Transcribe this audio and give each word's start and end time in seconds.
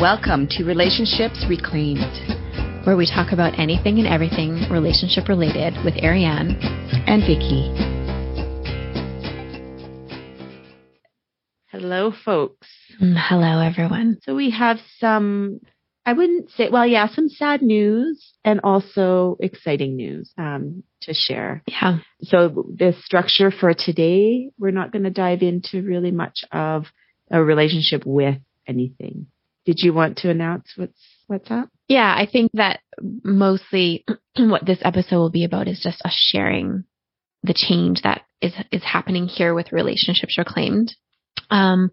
Welcome 0.00 0.46
to 0.50 0.62
Relationships 0.62 1.44
Reclaimed, 1.48 2.86
where 2.86 2.96
we 2.96 3.04
talk 3.04 3.32
about 3.32 3.58
anything 3.58 3.98
and 3.98 4.06
everything 4.06 4.70
relationship 4.70 5.28
related 5.28 5.74
with 5.84 5.96
Ariane 5.96 6.56
and 7.08 7.20
Vicky. 7.22 7.66
Hello, 11.72 12.12
folks. 12.12 12.68
Mm, 13.02 13.16
hello, 13.18 13.58
everyone. 13.58 14.18
So 14.22 14.36
we 14.36 14.50
have 14.50 14.78
some, 14.98 15.58
I 16.06 16.12
wouldn't 16.12 16.50
say, 16.52 16.68
well, 16.70 16.86
yeah, 16.86 17.08
some 17.08 17.28
sad 17.28 17.60
news 17.60 18.34
and 18.44 18.60
also 18.62 19.36
exciting 19.40 19.96
news 19.96 20.32
um, 20.38 20.84
to 21.00 21.12
share. 21.12 21.64
Yeah. 21.66 21.98
So 22.22 22.66
the 22.72 22.94
structure 23.02 23.50
for 23.50 23.74
today, 23.74 24.50
we're 24.60 24.70
not 24.70 24.92
going 24.92 25.04
to 25.04 25.10
dive 25.10 25.42
into 25.42 25.82
really 25.82 26.12
much 26.12 26.44
of 26.52 26.84
a 27.32 27.42
relationship 27.42 28.06
with 28.06 28.36
anything 28.64 29.26
did 29.68 29.82
you 29.82 29.92
want 29.92 30.16
to 30.16 30.30
announce 30.30 30.72
what's 30.76 30.98
what's 31.26 31.50
up? 31.50 31.68
Yeah, 31.88 32.10
I 32.16 32.24
think 32.24 32.52
that 32.54 32.80
mostly 33.22 34.02
what 34.38 34.64
this 34.64 34.78
episode 34.80 35.18
will 35.18 35.28
be 35.28 35.44
about 35.44 35.68
is 35.68 35.78
just 35.78 36.00
us 36.06 36.16
sharing 36.16 36.84
the 37.42 37.52
change 37.52 38.00
that 38.00 38.22
is 38.40 38.54
is 38.72 38.82
happening 38.82 39.26
here 39.26 39.52
with 39.52 39.70
relationships 39.70 40.38
reclaimed. 40.38 40.96
Um, 41.50 41.90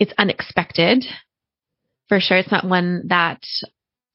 it's 0.00 0.12
unexpected, 0.18 1.04
for 2.08 2.18
sure. 2.18 2.38
It's 2.38 2.50
not 2.50 2.66
one 2.66 3.06
that 3.06 3.44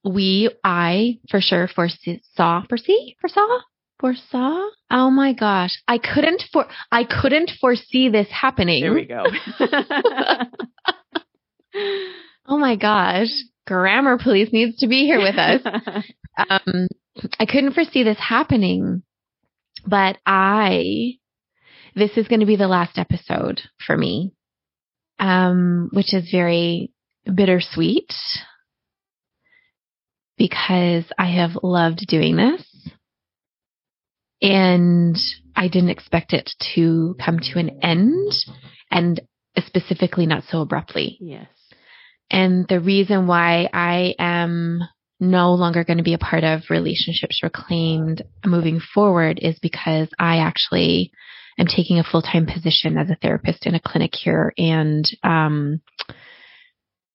we, 0.03 0.49
I, 0.61 1.19
for 1.29 1.39
sure 1.39 1.69
foresaw, 1.69 2.65
foresee, 2.67 3.15
foresaw, 3.21 3.59
foresaw. 4.01 4.67
Oh 4.91 5.09
my 5.11 5.31
gosh, 5.31 5.81
I 5.87 5.97
couldn't 5.97 6.43
for 6.51 6.65
I 6.91 7.05
couldn't 7.05 7.51
foresee 7.61 8.09
this 8.09 8.27
happening. 8.29 8.83
There 8.83 8.93
we 8.93 9.05
go. 9.05 9.23
Oh 12.47 12.57
my 12.57 12.75
gosh. 12.75 13.29
Grammar 13.65 14.17
police 14.17 14.51
needs 14.53 14.77
to 14.77 14.87
be 14.87 15.05
here 15.05 15.19
with 15.19 15.35
us. 15.37 15.61
um, 16.49 16.87
I 17.39 17.45
couldn't 17.45 17.73
foresee 17.73 18.03
this 18.03 18.19
happening, 18.19 19.03
but 19.85 20.17
I, 20.25 21.13
this 21.95 22.11
is 22.15 22.27
going 22.27 22.39
to 22.39 22.45
be 22.45 22.55
the 22.55 22.67
last 22.67 22.97
episode 22.97 23.61
for 23.85 23.97
me, 23.97 24.31
um, 25.19 25.89
which 25.91 26.13
is 26.13 26.29
very 26.31 26.91
bittersweet 27.25 28.13
because 30.37 31.05
I 31.17 31.31
have 31.31 31.57
loved 31.61 32.05
doing 32.07 32.37
this 32.37 32.89
and 34.41 35.17
I 35.55 35.67
didn't 35.67 35.89
expect 35.89 36.33
it 36.33 36.51
to 36.75 37.15
come 37.23 37.39
to 37.39 37.59
an 37.59 37.79
end 37.81 38.31
and 38.91 39.19
specifically 39.57 40.25
not 40.25 40.43
so 40.49 40.61
abruptly. 40.61 41.17
Yes. 41.19 41.47
And 42.29 42.67
the 42.67 42.79
reason 42.79 43.27
why 43.27 43.69
I 43.71 44.15
am 44.19 44.81
no 45.19 45.53
longer 45.53 45.83
going 45.83 45.97
to 45.97 46.03
be 46.03 46.13
a 46.13 46.19
part 46.19 46.43
of 46.43 46.69
relationships 46.69 47.41
reclaimed 47.41 48.21
moving 48.45 48.79
forward 48.79 49.39
is 49.41 49.57
because 49.59 50.09
I 50.19 50.37
actually 50.37 51.11
am 51.57 51.65
taking 51.65 51.99
a 51.99 52.03
full 52.03 52.21
time 52.21 52.45
position 52.45 52.97
as 52.97 53.09
a 53.09 53.15
therapist 53.15 53.65
in 53.65 53.75
a 53.75 53.79
clinic 53.79 54.11
here. 54.13 54.53
And, 54.57 55.05
um, 55.23 55.81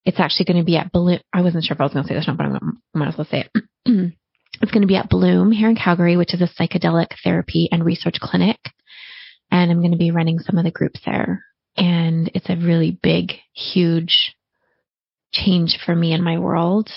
it's 0.05 0.18
actually 0.18 0.46
going 0.46 0.58
to 0.58 0.64
be 0.64 0.77
at 0.77 0.92
Bloom. 0.92 1.20
I 1.33 1.42
wasn't 1.42 1.64
sure 1.64 1.74
if 1.74 1.80
I 1.80 1.84
was 1.84 1.92
going 1.92 2.05
to 2.05 2.08
say 2.08 2.14
this, 2.14 2.27
but 2.27 2.44
I 2.44 2.58
might 2.94 3.08
as 3.08 3.16
well 3.16 3.27
say 3.30 3.46
it. 3.55 3.62
it's 4.60 4.72
going 4.72 4.83
to 4.83 4.88
be 4.88 4.96
at 4.96 5.08
Bloom 5.08 5.52
here 5.52 5.68
in 5.68 5.77
Calgary, 5.77 6.16
which 6.16 6.34
is 6.34 6.42
a 6.42 6.48
psychedelic 6.60 7.08
therapy 7.22 7.68
and 7.70 7.84
research 7.84 8.16
clinic. 8.20 8.58
And 9.50 9.70
I'm 9.70 9.80
going 9.80 9.92
to 9.92 9.98
be 9.98 10.10
running 10.10 10.38
some 10.40 10.58
of 10.58 10.64
the 10.64 10.70
groups 10.70 11.00
there. 11.06 11.44
And 11.77 12.30
it's 12.34 12.50
a 12.50 12.56
really 12.56 12.98
big, 13.02 13.33
huge 13.55 14.34
change 15.33 15.78
for 15.84 15.94
me 15.94 16.12
in 16.12 16.22
my 16.22 16.38
world. 16.38 16.91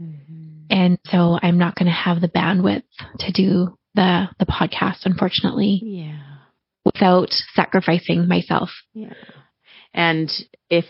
Mm-hmm. 0.00 0.66
And 0.70 0.98
so 1.06 1.38
I'm 1.40 1.58
not 1.58 1.76
going 1.76 1.86
to 1.86 1.92
have 1.92 2.20
the 2.20 2.28
bandwidth 2.28 2.82
to 3.20 3.32
do 3.32 3.78
the 3.94 4.28
the 4.38 4.46
podcast 4.46 5.04
unfortunately. 5.04 5.80
Yeah. 5.82 6.18
Without 6.84 7.32
sacrificing 7.54 8.28
myself. 8.28 8.70
Yeah. 8.94 9.12
And 9.92 10.30
if 10.70 10.84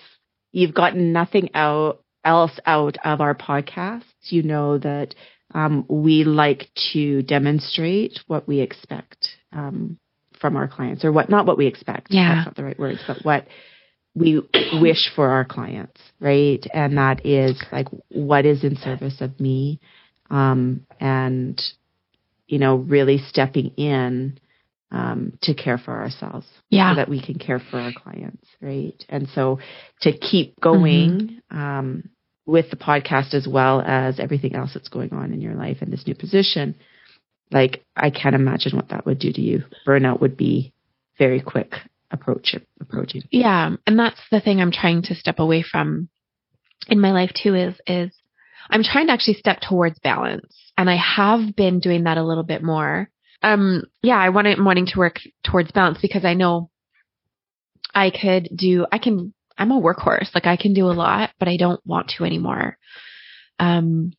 you've 0.53 0.75
gotten 0.75 1.13
nothing 1.13 1.51
out 1.55 2.03
else 2.25 2.59
out 2.67 2.97
of 3.05 3.21
our 3.21 3.35
podcasts, 3.35 4.05
you 4.25 4.43
know 4.43 4.79
that 4.79 5.15
um, 5.55 5.87
we 5.89 6.25
like 6.25 6.69
to 6.93 7.23
demonstrate 7.23 8.21
what 8.27 8.49
we 8.49 8.61
expect 8.61 9.29
um, 9.53 9.99
from 10.39 10.57
our 10.57 10.69
clients, 10.69 11.05
or 11.05 11.13
what 11.13 11.31
not 11.31 11.47
what 11.47 11.57
we 11.57 11.67
expect. 11.67 12.09
Yeah. 12.11 12.35
That's 12.35 12.47
not 12.47 12.57
the 12.57 12.65
right 12.65 12.79
words, 12.79 13.01
but 13.07 13.25
what 13.25 13.47
we 14.17 14.41
wish 14.81 15.11
for 15.15 15.29
our 15.29 15.45
clients, 15.45 16.01
right? 16.19 16.67
And 16.73 16.97
that 16.97 17.25
is 17.27 17.63
like 17.71 17.87
what 18.09 18.47
is 18.47 18.65
in 18.65 18.77
service 18.77 19.21
of 19.21 19.39
me, 19.39 19.79
um, 20.31 20.87
and 20.99 21.61
you 22.49 22.59
know, 22.59 22.77
really 22.77 23.19
stepping 23.19 23.73
in 23.77 24.39
um, 24.91 25.39
to 25.43 25.53
care 25.53 25.77
for 25.77 25.93
ourselves, 25.93 26.47
yeah, 26.71 26.93
so 26.93 26.97
that 26.97 27.09
we 27.11 27.21
can 27.21 27.39
care 27.39 27.61
for 27.61 27.79
our 27.79 27.93
clients, 27.93 28.47
right? 28.63 29.05
And 29.09 29.29
so 29.35 29.59
to 30.01 30.17
keep 30.17 30.59
going 30.61 31.43
mm-hmm. 31.53 31.59
um, 31.59 32.09
with 32.47 32.71
the 32.71 32.77
podcast 32.77 33.35
as 33.35 33.47
well 33.47 33.83
as 33.83 34.19
everything 34.19 34.55
else 34.55 34.71
that's 34.73 34.89
going 34.89 35.13
on 35.13 35.35
in 35.35 35.43
your 35.43 35.55
life 35.55 35.79
and 35.83 35.93
this 35.93 36.07
new 36.07 36.15
position, 36.15 36.75
like 37.51 37.85
I 37.95 38.09
can't 38.11 38.35
imagine 38.35 38.77
what 38.77 38.89
that 38.89 39.05
would 39.05 39.19
do 39.19 39.33
to 39.33 39.41
you. 39.43 39.65
Burnout 39.87 40.21
would 40.21 40.39
be 40.39 40.73
very 41.19 41.43
quick 41.43 41.75
approach 42.11 42.55
it, 42.55 42.67
approaching. 42.81 43.23
Yeah, 43.31 43.77
and 43.87 43.99
that's 43.99 44.21
the 44.31 44.41
thing 44.41 44.61
I'm 44.61 44.73
trying 44.73 45.03
to 45.03 45.15
step 45.15 45.39
away 45.39 45.63
from 45.63 46.09
in 46.89 47.01
my 47.01 47.13
life 47.13 47.33
too 47.35 47.55
is 47.55 47.75
is 47.87 48.13
I'm 48.69 48.83
trying 48.83 49.07
to 49.07 49.13
actually 49.13 49.35
step 49.35 49.61
towards 49.61 49.99
balance, 50.01 50.55
and 50.77 50.91
I 50.91 50.97
have 50.97 51.55
been 51.55 51.81
doing 51.81 52.05
that 52.05 52.19
a 52.19 52.25
little 52.25 52.45
bit 52.45 52.63
more. 52.63 53.11
Um, 53.43 53.85
yeah, 54.03 54.17
I 54.17 54.31
want 54.31 54.49
wanting 54.63 54.87
to 54.87 54.99
work 54.99 55.21
towards 55.45 55.73
balance 55.73 55.99
because 56.01 56.25
I 56.25 56.35
know 56.35 56.71
I 57.95 58.11
could 58.11 58.49
do. 58.55 58.87
I 58.91 58.99
can. 58.99 59.33
I'm 59.59 59.73
a 59.73 59.81
workhorse. 59.81 60.35
Like 60.35 60.47
I 60.47 60.57
can 60.57 60.75
do 60.75 60.87
a 60.87 60.93
lot, 60.93 61.31
but 61.39 61.49
I 61.49 61.57
don't 61.57 61.81
want 61.87 62.13
to 62.17 62.25
anymore. 62.25 62.77
Um, 63.59 64.13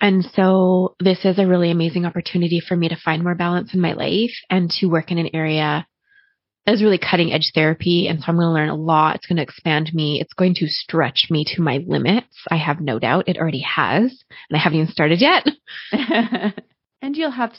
and 0.00 0.24
so 0.34 0.96
this 1.00 1.24
is 1.24 1.38
a 1.38 1.46
really 1.46 1.70
amazing 1.70 2.06
opportunity 2.06 2.60
for 2.60 2.76
me 2.76 2.88
to 2.88 2.96
find 2.96 3.22
more 3.22 3.34
balance 3.34 3.74
in 3.74 3.80
my 3.80 3.92
life 3.92 4.34
and 4.48 4.70
to 4.78 4.86
work 4.86 5.10
in 5.10 5.18
an 5.18 5.30
area 5.34 5.86
is 6.66 6.82
really 6.82 6.98
cutting 6.98 7.32
edge 7.32 7.52
therapy. 7.54 8.08
And 8.08 8.20
so 8.20 8.26
I'm 8.28 8.36
going 8.36 8.46
to 8.46 8.52
learn 8.52 8.68
a 8.70 8.74
lot. 8.74 9.16
It's 9.16 9.26
going 9.26 9.36
to 9.36 9.42
expand 9.42 9.90
me. 9.92 10.20
It's 10.20 10.32
going 10.32 10.54
to 10.56 10.66
stretch 10.66 11.26
me 11.30 11.44
to 11.54 11.62
my 11.62 11.84
limits. 11.86 12.36
I 12.50 12.56
have 12.56 12.80
no 12.80 12.98
doubt 12.98 13.28
it 13.28 13.36
already 13.36 13.60
has. 13.60 14.02
And 14.48 14.56
I 14.56 14.58
haven't 14.58 14.78
even 14.78 14.92
started 14.92 15.20
yet. 15.20 15.46
and 17.02 17.16
you'll 17.16 17.30
have 17.30 17.52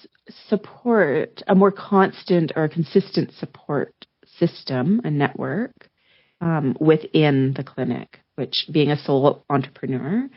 support, 0.47 1.43
a 1.47 1.53
more 1.53 1.71
constant 1.71 2.53
or 2.55 2.67
consistent 2.67 3.31
support 3.33 3.93
system, 4.39 5.01
a 5.03 5.11
network 5.11 5.89
um, 6.41 6.75
within 6.79 7.53
the 7.55 7.63
clinic, 7.63 8.19
which 8.35 8.65
being 8.71 8.89
a 8.89 8.97
sole 8.97 9.45
entrepreneur 9.49 10.27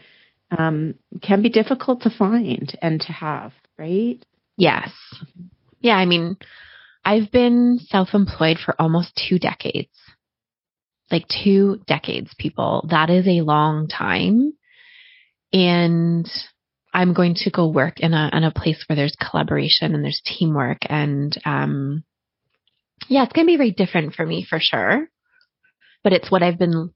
um, 0.57 0.95
can 1.23 1.43
be 1.43 1.49
difficult 1.49 2.03
to 2.03 2.11
find 2.11 2.77
and 2.83 3.01
to 3.01 3.12
have, 3.12 3.53
right? 3.78 4.25
Yes. 4.57 4.91
Yeah. 5.81 5.97
I 5.97 6.05
mean, 6.05 6.37
I've 7.04 7.31
been 7.31 7.78
self 7.81 8.14
employed 8.14 8.59
for 8.59 8.75
almost 8.81 9.20
two 9.28 9.38
decades. 9.38 9.91
Like 11.10 11.26
two 11.28 11.81
decades, 11.86 12.34
people. 12.38 12.86
That 12.91 13.09
is 13.09 13.26
a 13.26 13.41
long 13.41 13.88
time. 13.88 14.53
And 15.53 16.31
I'm 16.92 17.14
going 17.14 17.34
to 17.36 17.50
go 17.50 17.69
work 17.69 18.00
in 18.00 18.12
a 18.12 18.31
in 18.32 18.44
a 18.44 18.50
place 18.50 18.84
where 18.86 18.97
there's 18.97 19.16
collaboration 19.16 19.94
and 19.94 20.04
there's 20.04 20.22
teamwork 20.25 20.78
and 20.88 21.36
um 21.44 22.04
yeah, 23.09 23.22
it's 23.22 23.32
going 23.32 23.47
to 23.47 23.50
be 23.50 23.56
very 23.56 23.70
different 23.70 24.15
for 24.15 24.26
me 24.26 24.44
for 24.48 24.59
sure. 24.60 25.09
But 26.03 26.12
it's 26.12 26.30
what 26.30 26.42
I've 26.42 26.59
been 26.59 26.92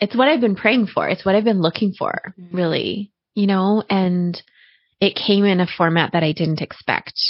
it's 0.00 0.16
what 0.16 0.28
I've 0.28 0.40
been 0.40 0.56
praying 0.56 0.88
for. 0.88 1.08
It's 1.08 1.24
what 1.24 1.34
I've 1.34 1.44
been 1.44 1.60
looking 1.60 1.92
for, 1.98 2.34
mm-hmm. 2.38 2.56
really. 2.56 3.12
You 3.34 3.46
know, 3.46 3.82
and 3.88 4.40
it 5.00 5.14
came 5.14 5.44
in 5.44 5.60
a 5.60 5.66
format 5.66 6.12
that 6.12 6.24
I 6.24 6.32
didn't 6.32 6.60
expect. 6.60 7.20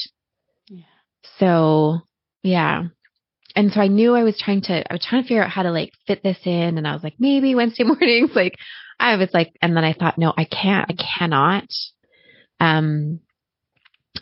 So 1.38 2.00
yeah. 2.42 2.84
And 3.56 3.72
so 3.72 3.80
I 3.80 3.88
knew 3.88 4.14
I 4.14 4.22
was 4.22 4.38
trying 4.38 4.62
to, 4.62 4.90
I 4.90 4.94
was 4.94 5.04
trying 5.04 5.22
to 5.22 5.28
figure 5.28 5.42
out 5.42 5.50
how 5.50 5.62
to 5.62 5.72
like 5.72 5.92
fit 6.06 6.22
this 6.22 6.38
in. 6.44 6.78
And 6.78 6.86
I 6.86 6.92
was 6.92 7.02
like, 7.02 7.14
maybe 7.18 7.54
Wednesday 7.54 7.84
mornings, 7.84 8.30
like 8.34 8.56
I 9.00 9.16
was 9.16 9.30
like, 9.32 9.52
and 9.62 9.76
then 9.76 9.84
I 9.84 9.92
thought, 9.92 10.18
no, 10.18 10.32
I 10.36 10.44
can't, 10.44 10.90
I 10.90 10.94
cannot. 10.94 11.68
Um, 12.60 13.20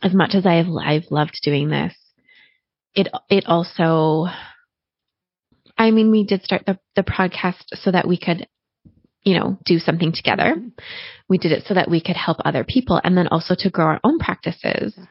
as 0.02 0.14
much 0.14 0.34
as 0.34 0.46
I've, 0.46 0.66
I've 0.68 1.10
loved 1.10 1.38
doing 1.42 1.68
this, 1.68 1.94
it, 2.94 3.08
it 3.28 3.44
also, 3.46 4.26
I 5.76 5.90
mean, 5.90 6.10
we 6.10 6.24
did 6.24 6.42
start 6.42 6.64
the, 6.66 6.78
the 6.94 7.02
podcast 7.02 7.64
so 7.74 7.90
that 7.90 8.08
we 8.08 8.18
could, 8.18 8.46
you 9.22 9.38
know, 9.38 9.58
do 9.64 9.78
something 9.78 10.12
together. 10.12 10.56
We 11.28 11.38
did 11.38 11.52
it 11.52 11.64
so 11.66 11.74
that 11.74 11.90
we 11.90 12.00
could 12.00 12.16
help 12.16 12.38
other 12.44 12.64
people 12.64 13.00
and 13.02 13.16
then 13.16 13.28
also 13.28 13.54
to 13.58 13.70
grow 13.70 13.86
our 13.86 14.00
own 14.04 14.18
practices. 14.18 14.94
Exactly. 14.94 15.06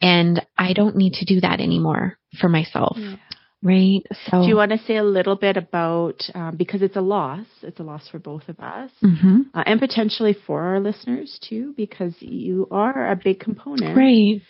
And 0.00 0.44
I 0.56 0.72
don't 0.74 0.96
need 0.96 1.14
to 1.14 1.24
do 1.24 1.40
that 1.40 1.60
anymore 1.60 2.18
for 2.40 2.48
myself. 2.48 2.96
Yeah. 2.98 3.16
right? 3.62 4.02
So, 4.30 4.42
Do 4.42 4.46
you 4.48 4.54
want 4.56 4.70
to 4.70 4.78
say 4.78 4.96
a 4.96 5.02
little 5.02 5.34
bit 5.34 5.56
about 5.56 6.22
um, 6.34 6.56
because 6.56 6.80
it's 6.82 6.94
a 6.94 7.00
loss, 7.00 7.44
it's 7.62 7.80
a 7.80 7.82
loss 7.82 8.08
for 8.08 8.20
both 8.20 8.48
of 8.48 8.60
us, 8.60 8.90
Mhm. 9.02 9.46
uh, 9.52 9.64
and 9.66 9.80
potentially 9.80 10.32
for 10.46 10.62
our 10.62 10.78
listeners 10.80 11.38
too, 11.40 11.74
because 11.76 12.14
you 12.22 12.68
are 12.70 13.10
a 13.10 13.16
big 13.16 13.40
component 13.40 13.96
right? 13.96 14.40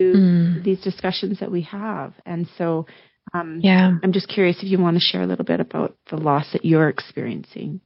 to 0.00 0.04
Mm. 0.14 0.62
these 0.64 0.80
discussions 0.80 1.40
that 1.40 1.50
we 1.50 1.60
have, 1.62 2.14
and 2.24 2.46
so 2.56 2.86
um, 3.34 3.60
Yeah. 3.62 3.98
I'm 4.02 4.12
just 4.12 4.28
curious 4.28 4.62
if 4.62 4.70
you 4.70 4.78
want 4.78 4.96
to 4.96 5.00
share 5.00 5.20
a 5.20 5.26
little 5.26 5.44
bit 5.44 5.60
about 5.60 5.94
the 6.08 6.16
loss 6.16 6.50
that 6.52 6.64
you're 6.64 6.88
experiencing. 6.88 7.82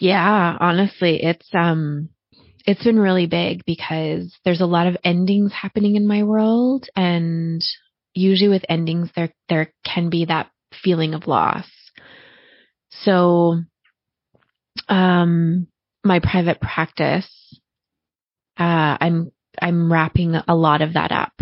Yeah, 0.00 0.56
honestly, 0.58 1.22
it's 1.22 1.48
um 1.54 2.08
it's 2.64 2.84
been 2.84 2.98
really 2.98 3.26
big 3.26 3.64
because 3.66 4.34
there's 4.44 4.60
a 4.60 4.66
lot 4.66 4.86
of 4.86 4.96
endings 5.04 5.52
happening 5.52 5.96
in 5.96 6.06
my 6.06 6.22
world 6.22 6.88
and 6.96 7.62
usually 8.14 8.48
with 8.48 8.64
endings 8.68 9.10
there 9.14 9.32
there 9.48 9.72
can 9.84 10.08
be 10.08 10.24
that 10.24 10.50
feeling 10.82 11.14
of 11.14 11.26
loss. 11.26 11.66
So 12.90 13.60
um 14.88 15.66
my 16.04 16.20
private 16.20 16.60
practice 16.60 17.28
uh 18.58 18.96
I'm 19.00 19.30
I'm 19.60 19.92
wrapping 19.92 20.34
a 20.34 20.54
lot 20.54 20.82
of 20.82 20.94
that 20.94 21.12
up. 21.12 21.32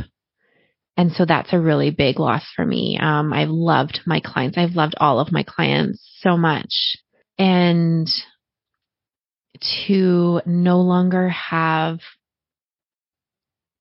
And 0.97 1.13
so 1.13 1.25
that's 1.25 1.53
a 1.53 1.61
really 1.61 1.91
big 1.91 2.19
loss 2.19 2.45
for 2.55 2.67
me. 2.67 2.99
Um 3.01 3.33
I've 3.33 3.49
loved 3.49 4.01
my 4.07 4.21
clients. 4.21 4.59
I've 4.59 4.77
loved 4.77 4.95
all 4.99 5.21
of 5.21 5.33
my 5.33 5.45
clients 5.45 6.01
so 6.21 6.37
much. 6.37 6.97
And 7.39 8.09
to 9.87 10.41
no 10.47 10.81
longer 10.81 11.29
have 11.29 11.99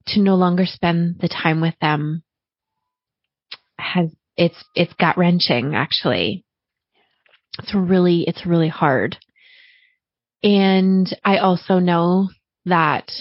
to 0.08 0.22
no 0.22 0.36
longer 0.36 0.66
spend 0.66 1.20
the 1.20 1.30
time 1.30 1.62
with 1.62 1.76
them 1.80 2.24
has 3.78 4.10
it's 4.38 4.64
it's 4.76 4.94
gut 4.94 5.18
wrenching 5.18 5.76
actually. 5.76 6.46
It's 7.60 7.74
really 7.74 8.24
it's 8.28 8.46
really 8.46 8.70
hard. 8.70 9.18
And 10.44 11.08
i 11.24 11.38
also 11.38 11.78
know 11.78 12.30
that 12.66 13.12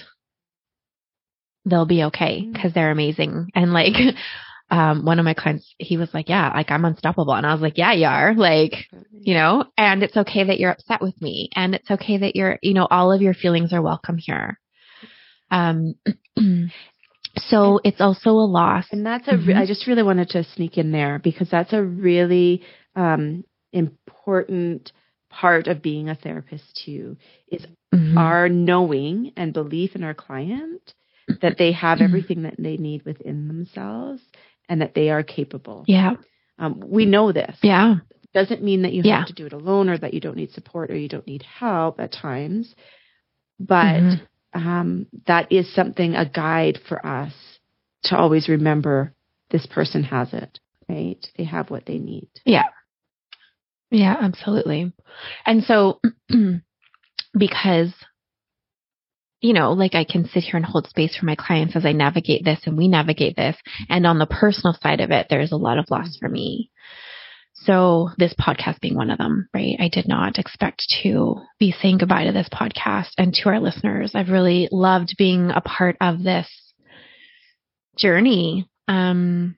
they'll 1.66 1.86
be 1.86 2.04
okay 2.04 2.42
mm. 2.42 2.52
because 2.52 2.72
they're 2.72 2.90
amazing. 2.90 3.50
And 3.54 3.72
like 3.72 3.94
um 4.70 5.04
one 5.04 5.18
of 5.18 5.24
my 5.24 5.34
clients 5.34 5.74
he 5.78 5.96
was 5.96 6.08
like 6.14 6.28
yeah 6.28 6.52
like 6.54 6.70
i'm 6.70 6.84
unstoppable 6.84 7.34
and 7.34 7.46
i 7.46 7.52
was 7.52 7.62
like 7.62 7.76
yeah 7.78 7.92
you 7.92 8.06
are 8.06 8.34
like 8.34 8.74
you 9.22 9.34
know, 9.34 9.64
and 9.76 10.02
it's 10.02 10.16
okay 10.16 10.44
that 10.44 10.58
you're 10.58 10.70
upset 10.70 11.02
with 11.02 11.20
me 11.20 11.50
and 11.54 11.74
it's 11.74 11.90
okay 11.90 12.18
that 12.18 12.36
you're, 12.36 12.58
you 12.62 12.72
know, 12.74 12.86
all 12.90 13.12
of 13.12 13.20
your 13.20 13.34
feelings 13.34 13.72
are 13.72 13.82
welcome 13.82 14.16
here. 14.18 14.58
Um, 15.50 15.94
so 17.36 17.80
it's 17.84 18.00
also 18.00 18.30
a 18.30 18.48
loss. 18.48 18.86
And 18.92 19.04
that's 19.04 19.28
a. 19.28 19.36
Re- 19.36 19.54
Mhm. 19.54 19.56
I 19.56 19.66
just 19.66 19.86
really 19.86 20.02
wanted 20.02 20.30
to 20.30 20.44
sneak 20.44 20.78
in 20.78 20.90
there 20.90 21.18
because 21.18 21.50
that's 21.50 21.72
a 21.72 21.82
really 21.82 22.62
um, 22.96 23.44
important 23.72 24.90
part 25.28 25.66
of 25.68 25.82
being 25.82 26.08
a 26.08 26.14
therapist 26.14 26.80
too. 26.84 27.16
Is 27.50 27.66
Mhm. 27.94 28.16
our 28.16 28.48
knowing 28.48 29.32
and 29.36 29.52
belief 29.52 29.94
in 29.96 30.02
our 30.04 30.14
client 30.14 30.94
that 31.42 31.58
they 31.58 31.72
have 31.72 31.98
Mhm. 31.98 32.04
everything 32.04 32.42
that 32.42 32.54
they 32.58 32.76
need 32.76 33.04
within 33.04 33.48
themselves 33.48 34.22
and 34.70 34.80
that 34.80 34.94
they 34.94 35.10
are 35.10 35.22
capable. 35.22 35.84
yeah. 35.86 36.12
Um, 36.58 36.78
we 36.86 37.06
know 37.06 37.32
this. 37.32 37.56
Yeah. 37.62 37.96
Doesn't 38.34 38.62
mean 38.62 38.82
that 38.82 38.92
you 38.92 39.02
Yeah. 39.04 39.18
have 39.20 39.26
to 39.28 39.32
do 39.32 39.46
it 39.46 39.52
alone 39.54 39.88
or 39.88 39.96
that 39.98 40.12
you 40.14 40.20
don't 40.20 40.36
need 40.36 40.52
support 40.52 40.90
or 40.90 40.96
you 40.96 41.08
don't 41.08 41.26
need 41.26 41.42
help 41.42 41.98
at 42.00 42.12
times. 42.12 42.74
But 43.58 44.00
Mhm. 44.02 44.20
um, 44.52 45.06
that 45.26 45.50
is 45.50 45.72
something, 45.74 46.14
a 46.14 46.24
guide 46.26 46.78
for 46.88 47.04
us 47.04 47.32
to 48.04 48.16
always 48.16 48.48
remember 48.48 49.14
this 49.50 49.66
person 49.66 50.02
has 50.04 50.32
it, 50.34 50.60
right? 50.88 51.24
They 51.36 51.44
have 51.44 51.70
what 51.70 51.86
they 51.86 51.98
need. 51.98 52.28
Yeah. 52.44 52.68
Yeah, 53.90 54.16
absolutely. 54.20 54.92
And 55.46 55.64
so 55.64 56.00
because 57.38 57.92
you 59.40 59.52
know, 59.52 59.72
like 59.72 59.94
I 59.94 60.04
can 60.04 60.26
sit 60.26 60.44
here 60.44 60.56
and 60.56 60.64
hold 60.64 60.88
space 60.88 61.16
for 61.16 61.26
my 61.26 61.34
clients 61.34 61.74
as 61.76 61.86
I 61.86 61.92
navigate 61.92 62.44
this 62.44 62.60
and 62.66 62.76
we 62.76 62.88
navigate 62.88 63.36
this. 63.36 63.56
And 63.88 64.06
on 64.06 64.18
the 64.18 64.26
personal 64.26 64.76
side 64.82 65.00
of 65.00 65.10
it, 65.10 65.26
there's 65.30 65.52
a 65.52 65.56
lot 65.56 65.78
of 65.78 65.90
loss 65.90 66.16
for 66.18 66.28
me. 66.28 66.70
So 67.54 68.10
this 68.16 68.34
podcast 68.34 68.80
being 68.80 68.94
one 68.94 69.10
of 69.10 69.18
them, 69.18 69.48
right? 69.52 69.76
I 69.78 69.88
did 69.88 70.08
not 70.08 70.38
expect 70.38 70.82
to 71.02 71.36
be 71.58 71.72
saying 71.72 71.98
goodbye 71.98 72.24
to 72.24 72.32
this 72.32 72.48
podcast 72.48 73.10
and 73.18 73.34
to 73.34 73.48
our 73.50 73.60
listeners. 73.60 74.12
I've 74.14 74.30
really 74.30 74.68
loved 74.72 75.14
being 75.18 75.50
a 75.50 75.60
part 75.60 75.96
of 76.00 76.22
this 76.22 76.48
journey. 77.98 78.68
Um, 78.88 79.56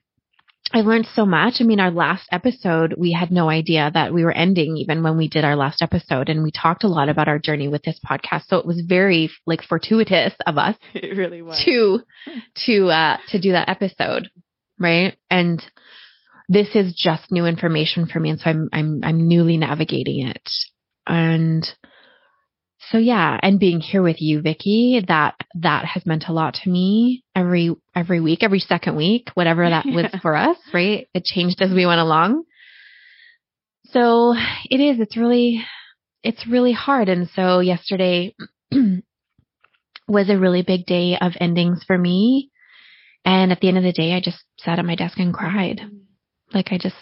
I 0.73 0.81
learned 0.81 1.07
so 1.13 1.23
much. 1.25 1.55
I 1.59 1.65
mean, 1.65 1.79
our 1.79 1.91
last 1.91 2.27
episode, 2.31 2.95
we 2.97 3.11
had 3.11 3.31
no 3.31 3.47
idea 3.47 3.91
that 3.93 4.11
we 4.11 4.23
were 4.23 4.31
ending 4.31 4.75
even 4.77 5.03
when 5.03 5.17
we 5.17 5.27
did 5.27 5.45
our 5.45 5.55
last 5.55 5.83
episode. 5.83 6.29
And 6.29 6.41
we 6.41 6.51
talked 6.51 6.83
a 6.83 6.87
lot 6.87 7.09
about 7.09 7.27
our 7.27 7.37
journey 7.37 7.67
with 7.67 7.83
this 7.83 7.99
podcast. 8.03 8.47
So 8.47 8.57
it 8.57 8.65
was 8.65 8.81
very 8.87 9.29
like 9.45 9.61
fortuitous 9.61 10.33
of 10.47 10.57
us 10.57 10.75
It 10.95 11.15
really 11.15 11.43
was. 11.43 11.61
to, 11.63 11.99
to, 12.65 12.87
uh, 12.87 13.17
to 13.29 13.39
do 13.39 13.51
that 13.51 13.69
episode. 13.69 14.29
Right. 14.79 15.15
And 15.29 15.63
this 16.49 16.69
is 16.75 16.95
just 16.95 17.31
new 17.31 17.45
information 17.45 18.07
for 18.07 18.19
me. 18.19 18.31
And 18.31 18.39
so 18.39 18.49
I'm, 18.49 18.69
I'm, 18.73 19.01
I'm 19.03 19.27
newly 19.27 19.57
navigating 19.57 20.27
it. 20.27 20.49
And 21.05 21.63
so 22.89 22.97
yeah, 22.97 23.39
and 23.41 23.59
being 23.59 23.79
here 23.79 24.01
with 24.01 24.21
you, 24.21 24.41
Vicky, 24.41 25.03
that, 25.07 25.35
that 25.55 25.85
has 25.85 26.05
meant 26.05 26.25
a 26.27 26.33
lot 26.33 26.55
to 26.55 26.69
me 26.69 27.23
every, 27.35 27.75
every 27.95 28.19
week, 28.19 28.43
every 28.43 28.59
second 28.59 28.95
week, 28.95 29.29
whatever 29.33 29.69
that 29.69 29.85
was 29.85 30.07
for 30.21 30.35
us, 30.35 30.57
right? 30.73 31.07
It 31.13 31.23
changed 31.23 31.61
as 31.61 31.71
we 31.71 31.85
went 31.85 32.01
along. 32.01 32.43
So 33.91 34.33
it 34.69 34.79
is, 34.79 34.99
it's 34.99 35.17
really, 35.17 35.63
it's 36.23 36.47
really 36.47 36.73
hard. 36.73 37.09
And 37.09 37.29
so 37.35 37.59
yesterday 37.59 38.35
was 40.07 40.29
a 40.29 40.37
really 40.37 40.63
big 40.63 40.85
day 40.85 41.17
of 41.19 41.33
endings 41.39 41.83
for 41.85 41.97
me. 41.97 42.49
And 43.25 43.51
at 43.51 43.59
the 43.61 43.69
end 43.69 43.77
of 43.77 43.83
the 43.83 43.93
day, 43.93 44.13
I 44.13 44.19
just 44.19 44.43
sat 44.59 44.79
at 44.79 44.85
my 44.85 44.95
desk 44.95 45.17
and 45.19 45.33
cried. 45.33 45.81
Like 46.53 46.69
I 46.71 46.77
just, 46.77 46.95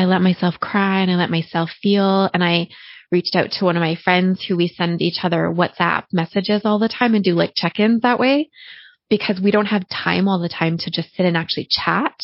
I 0.00 0.06
let 0.06 0.22
myself 0.22 0.54
cry 0.58 1.02
and 1.02 1.10
I 1.10 1.16
let 1.16 1.30
myself 1.30 1.68
feel. 1.82 2.30
And 2.32 2.42
I 2.42 2.68
reached 3.12 3.36
out 3.36 3.50
to 3.52 3.66
one 3.66 3.76
of 3.76 3.82
my 3.82 3.96
friends 3.96 4.42
who 4.42 4.56
we 4.56 4.68
send 4.68 5.02
each 5.02 5.18
other 5.22 5.52
WhatsApp 5.54 6.04
messages 6.10 6.62
all 6.64 6.78
the 6.78 6.88
time 6.88 7.14
and 7.14 7.22
do 7.22 7.34
like 7.34 7.52
check 7.54 7.78
ins 7.78 8.00
that 8.00 8.18
way 8.18 8.48
because 9.10 9.38
we 9.42 9.50
don't 9.50 9.66
have 9.66 9.86
time 9.90 10.26
all 10.26 10.38
the 10.38 10.48
time 10.48 10.78
to 10.78 10.90
just 10.90 11.14
sit 11.14 11.26
and 11.26 11.36
actually 11.36 11.68
chat. 11.68 12.14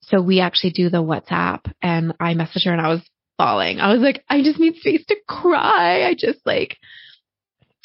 So 0.00 0.20
we 0.20 0.40
actually 0.40 0.70
do 0.70 0.88
the 0.88 1.04
WhatsApp 1.04 1.72
and 1.82 2.14
I 2.18 2.34
messaged 2.34 2.64
her 2.64 2.72
and 2.72 2.80
I 2.80 2.88
was 2.88 3.08
falling. 3.38 3.78
I 3.78 3.92
was 3.92 4.00
like, 4.00 4.24
I 4.28 4.42
just 4.42 4.58
need 4.58 4.74
space 4.76 5.04
to 5.06 5.16
cry. 5.28 6.04
I 6.04 6.14
just 6.14 6.40
like 6.44 6.78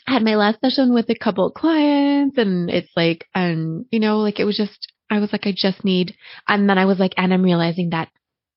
had 0.07 0.23
my 0.23 0.35
last 0.35 0.59
session 0.59 0.91
with 0.91 1.07
a 1.09 1.15
couple 1.15 1.51
clients 1.51 2.39
and 2.39 2.71
it's 2.71 2.91
like, 2.95 3.27
and 3.35 3.85
you 3.91 3.99
know, 3.99 4.19
like 4.19 4.39
it 4.39 4.45
was 4.45 4.57
just, 4.57 4.91
I 5.11 5.19
was 5.19 5.31
like, 5.31 5.45
I 5.45 5.53
just 5.55 5.85
need, 5.85 6.15
and 6.47 6.67
then 6.67 6.79
I 6.79 6.85
was 6.85 6.97
like, 6.97 7.13
and 7.17 7.31
I'm 7.31 7.43
realizing 7.43 7.91
that 7.91 8.09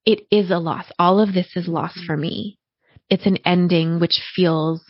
it 0.07 0.27
is 0.31 0.51
a 0.51 0.59
loss. 0.59 0.87
All 0.99 1.21
of 1.21 1.33
this 1.33 1.57
is 1.57 1.69
loss 1.69 1.95
for 2.07 2.17
me. 2.17 2.59
It's 3.11 3.27
an 3.27 3.39
ending 3.45 4.01
which 4.01 4.21
feels 4.35 4.83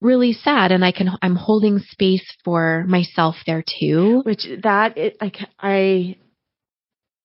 really 0.00 0.32
sad 0.32 0.72
and 0.72 0.84
I 0.84 0.92
can, 0.92 1.10
I'm 1.22 1.36
holding 1.36 1.78
space 1.78 2.26
for 2.44 2.84
myself 2.86 3.36
there 3.46 3.62
too. 3.62 4.20
Which 4.24 4.46
that 4.62 4.96
it 4.98 5.16
like 5.20 5.36
I 5.58 6.16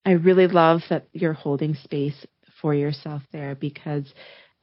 I 0.06 0.12
really 0.12 0.48
love 0.48 0.82
that 0.90 1.08
you're 1.14 1.34
holding 1.34 1.76
space 1.76 2.26
for 2.62 2.74
yourself 2.74 3.22
there 3.32 3.56
because 3.56 4.06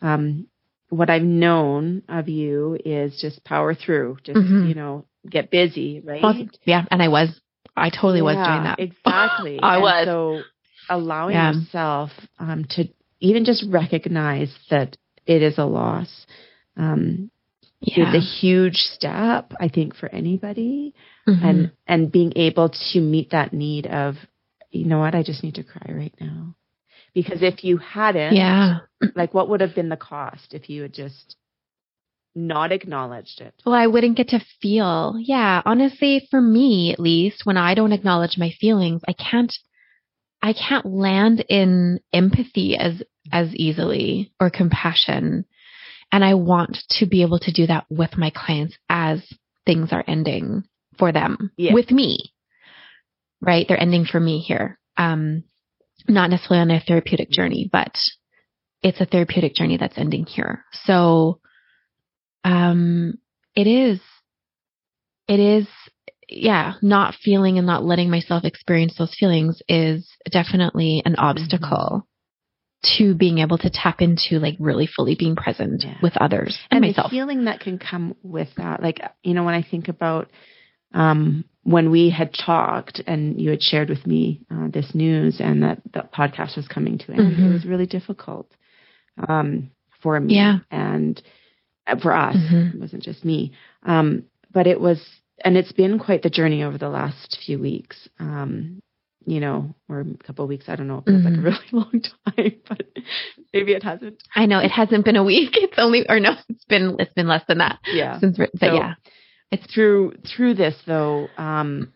um 0.00 0.46
what 0.90 1.10
I've 1.10 1.22
known 1.22 2.02
of 2.08 2.28
you 2.28 2.78
is 2.84 3.20
just 3.20 3.44
power 3.44 3.74
through, 3.74 4.18
just 4.24 4.40
Mhm. 4.40 4.68
you 4.68 4.74
know, 4.74 5.04
get 5.28 5.50
busy, 5.50 6.00
right? 6.00 6.48
Yeah. 6.64 6.86
And 6.90 7.02
I 7.02 7.08
was, 7.08 7.38
I 7.76 7.90
totally 7.90 8.22
was 8.22 8.36
doing 8.36 8.62
that. 8.62 8.78
Exactly. 9.04 9.58
I 9.62 9.74
And 9.74 9.82
was. 9.82 10.06
So 10.06 10.44
allowing 10.88 11.34
Yeah. 11.34 11.52
yourself 11.52 12.10
um, 12.38 12.64
to 12.70 12.88
even 13.20 13.44
just 13.44 13.64
recognize 13.68 14.54
that 14.70 14.96
it 15.26 15.42
is 15.42 15.58
a 15.58 15.64
loss 15.64 16.26
um, 16.76 17.30
Yeah. 17.80 18.08
is 18.08 18.14
a 18.14 18.20
huge 18.20 18.76
step, 18.78 19.52
I 19.60 19.68
think, 19.68 19.94
for 19.94 20.08
anybody, 20.08 20.94
Mhm. 21.26 21.42
and 21.44 21.70
and 21.86 22.12
being 22.12 22.32
able 22.36 22.68
to 22.92 23.00
meet 23.00 23.30
that 23.30 23.52
need 23.52 23.86
of, 23.86 24.16
you 24.70 24.84
know 24.86 24.98
what, 24.98 25.14
I 25.14 25.22
just 25.22 25.42
need 25.42 25.54
to 25.56 25.64
cry 25.64 25.92
right 25.94 26.14
now, 26.20 26.54
because 27.14 27.42
if 27.42 27.64
you 27.64 27.78
hadn't, 27.78 28.34
yeah. 28.36 28.80
like 29.14 29.32
what 29.34 29.48
would 29.48 29.60
have 29.60 29.74
been 29.74 29.88
the 29.88 29.96
cost 29.96 30.54
if 30.54 30.68
you 30.70 30.82
had 30.82 30.92
just 30.92 31.36
not 32.34 32.72
acknowledged 32.72 33.40
it? 33.40 33.54
Well, 33.64 33.74
I 33.74 33.86
wouldn't 33.86 34.16
get 34.16 34.28
to 34.28 34.40
feel. 34.60 35.16
Yeah, 35.18 35.62
honestly, 35.64 36.26
for 36.30 36.40
me 36.40 36.92
at 36.92 37.00
least, 37.00 37.44
when 37.46 37.56
I 37.56 37.74
don't 37.74 37.92
acknowledge 37.92 38.38
my 38.38 38.50
feelings, 38.60 39.02
I 39.08 39.12
can't 39.14 39.52
I 40.42 40.52
can't 40.52 40.86
land 40.86 41.44
in 41.48 42.00
empathy 42.12 42.76
as 42.76 43.02
as 43.32 43.54
easily 43.54 44.32
or 44.40 44.50
compassion. 44.50 45.44
And 46.10 46.24
I 46.24 46.34
want 46.34 46.78
to 46.98 47.06
be 47.06 47.22
able 47.22 47.38
to 47.40 47.52
do 47.52 47.66
that 47.66 47.84
with 47.90 48.16
my 48.16 48.30
clients 48.34 48.76
as 48.88 49.20
things 49.66 49.92
are 49.92 50.04
ending 50.06 50.64
for 50.98 51.12
them 51.12 51.50
Yeah. 51.56 51.74
with 51.74 51.90
me. 51.90 52.32
Right? 53.40 53.66
They're 53.68 53.80
ending 53.80 54.04
for 54.06 54.18
me 54.20 54.38
here. 54.38 54.78
Um 54.96 55.44
not 56.08 56.30
necessarily 56.30 56.62
on 56.62 56.70
a 56.70 56.80
therapeutic 56.80 57.30
journey, 57.30 57.68
but 57.70 57.94
it's 58.82 59.00
a 59.00 59.06
therapeutic 59.06 59.54
journey 59.54 59.76
that's 59.76 59.98
ending 59.98 60.24
here. 60.24 60.64
So, 60.84 61.40
um, 62.44 63.18
it 63.54 63.66
is, 63.66 64.00
it 65.26 65.40
is, 65.40 65.66
yeah, 66.28 66.74
not 66.82 67.14
feeling 67.14 67.56
and 67.56 67.66
not 67.66 67.84
letting 67.84 68.10
myself 68.10 68.44
experience 68.44 68.94
those 68.98 69.14
feelings 69.18 69.62
is 69.68 70.08
definitely 70.30 71.02
an 71.04 71.16
obstacle 71.16 72.06
mm-hmm. 72.84 72.98
to 72.98 73.14
being 73.14 73.38
able 73.38 73.56
to 73.58 73.70
tap 73.70 74.02
into 74.02 74.38
like 74.38 74.56
really 74.58 74.86
fully 74.86 75.14
being 75.14 75.36
present 75.36 75.84
yeah. 75.86 75.96
with 76.02 76.16
others 76.18 76.58
and, 76.70 76.84
and 76.84 76.90
myself. 76.90 77.10
The 77.10 77.16
feeling 77.16 77.44
that 77.44 77.60
can 77.60 77.78
come 77.78 78.14
with 78.22 78.48
that, 78.58 78.82
like, 78.82 79.00
you 79.22 79.32
know, 79.32 79.44
when 79.44 79.54
I 79.54 79.62
think 79.62 79.88
about, 79.88 80.28
um, 80.92 81.44
when 81.62 81.90
we 81.90 82.10
had 82.10 82.34
talked 82.34 83.00
and 83.06 83.40
you 83.40 83.50
had 83.50 83.62
shared 83.62 83.88
with 83.88 84.06
me 84.06 84.42
uh, 84.50 84.68
this 84.72 84.94
news 84.94 85.40
and 85.40 85.62
that 85.62 85.80
the 85.92 86.08
podcast 86.14 86.56
was 86.56 86.68
coming 86.68 86.98
to 86.98 87.12
an 87.12 87.20
end, 87.20 87.32
mm-hmm. 87.32 87.46
it 87.46 87.52
was 87.52 87.64
really 87.64 87.86
difficult 87.86 88.50
um, 89.28 89.70
for 90.02 90.20
me 90.20 90.34
yeah. 90.34 90.58
and 90.70 91.22
for 92.02 92.12
us. 92.12 92.36
Mm-hmm. 92.36 92.76
It 92.76 92.80
wasn't 92.80 93.02
just 93.02 93.24
me. 93.24 93.52
Um, 93.82 94.24
but 94.52 94.66
it 94.66 94.78
was, 94.78 95.02
and 95.44 95.56
it's 95.56 95.72
been 95.72 95.98
quite 95.98 96.22
the 96.22 96.30
journey 96.30 96.62
over 96.62 96.78
the 96.78 96.88
last 96.88 97.38
few 97.44 97.58
weeks. 97.58 98.08
Um, 98.18 98.80
you 99.28 99.40
know, 99.40 99.74
or 99.90 100.00
a 100.00 100.24
couple 100.24 100.44
of 100.44 100.48
weeks. 100.48 100.64
I 100.68 100.76
don't 100.76 100.88
know. 100.88 100.98
It 100.98 101.04
feels 101.04 101.22
mm-hmm. 101.22 101.34
like 101.34 101.38
a 101.38 101.42
really 101.42 101.66
long 101.72 102.00
time, 102.00 102.60
but 102.66 102.86
maybe 103.52 103.72
it 103.72 103.82
hasn't. 103.82 104.22
I 104.34 104.46
know 104.46 104.58
it 104.58 104.70
hasn't 104.70 105.04
been 105.04 105.16
a 105.16 105.24
week. 105.24 105.50
It's 105.52 105.74
only, 105.76 106.06
or 106.08 106.18
no, 106.18 106.34
it's 106.48 106.64
been 106.64 106.96
it's 106.98 107.12
been 107.12 107.28
less 107.28 107.42
than 107.46 107.58
that. 107.58 107.78
Yeah. 107.92 108.18
Since, 108.18 108.38
but 108.38 108.50
so, 108.58 108.74
yeah, 108.74 108.94
it's 109.50 109.72
through 109.72 110.14
through 110.34 110.54
this 110.54 110.76
though. 110.86 111.28
Um, 111.36 111.92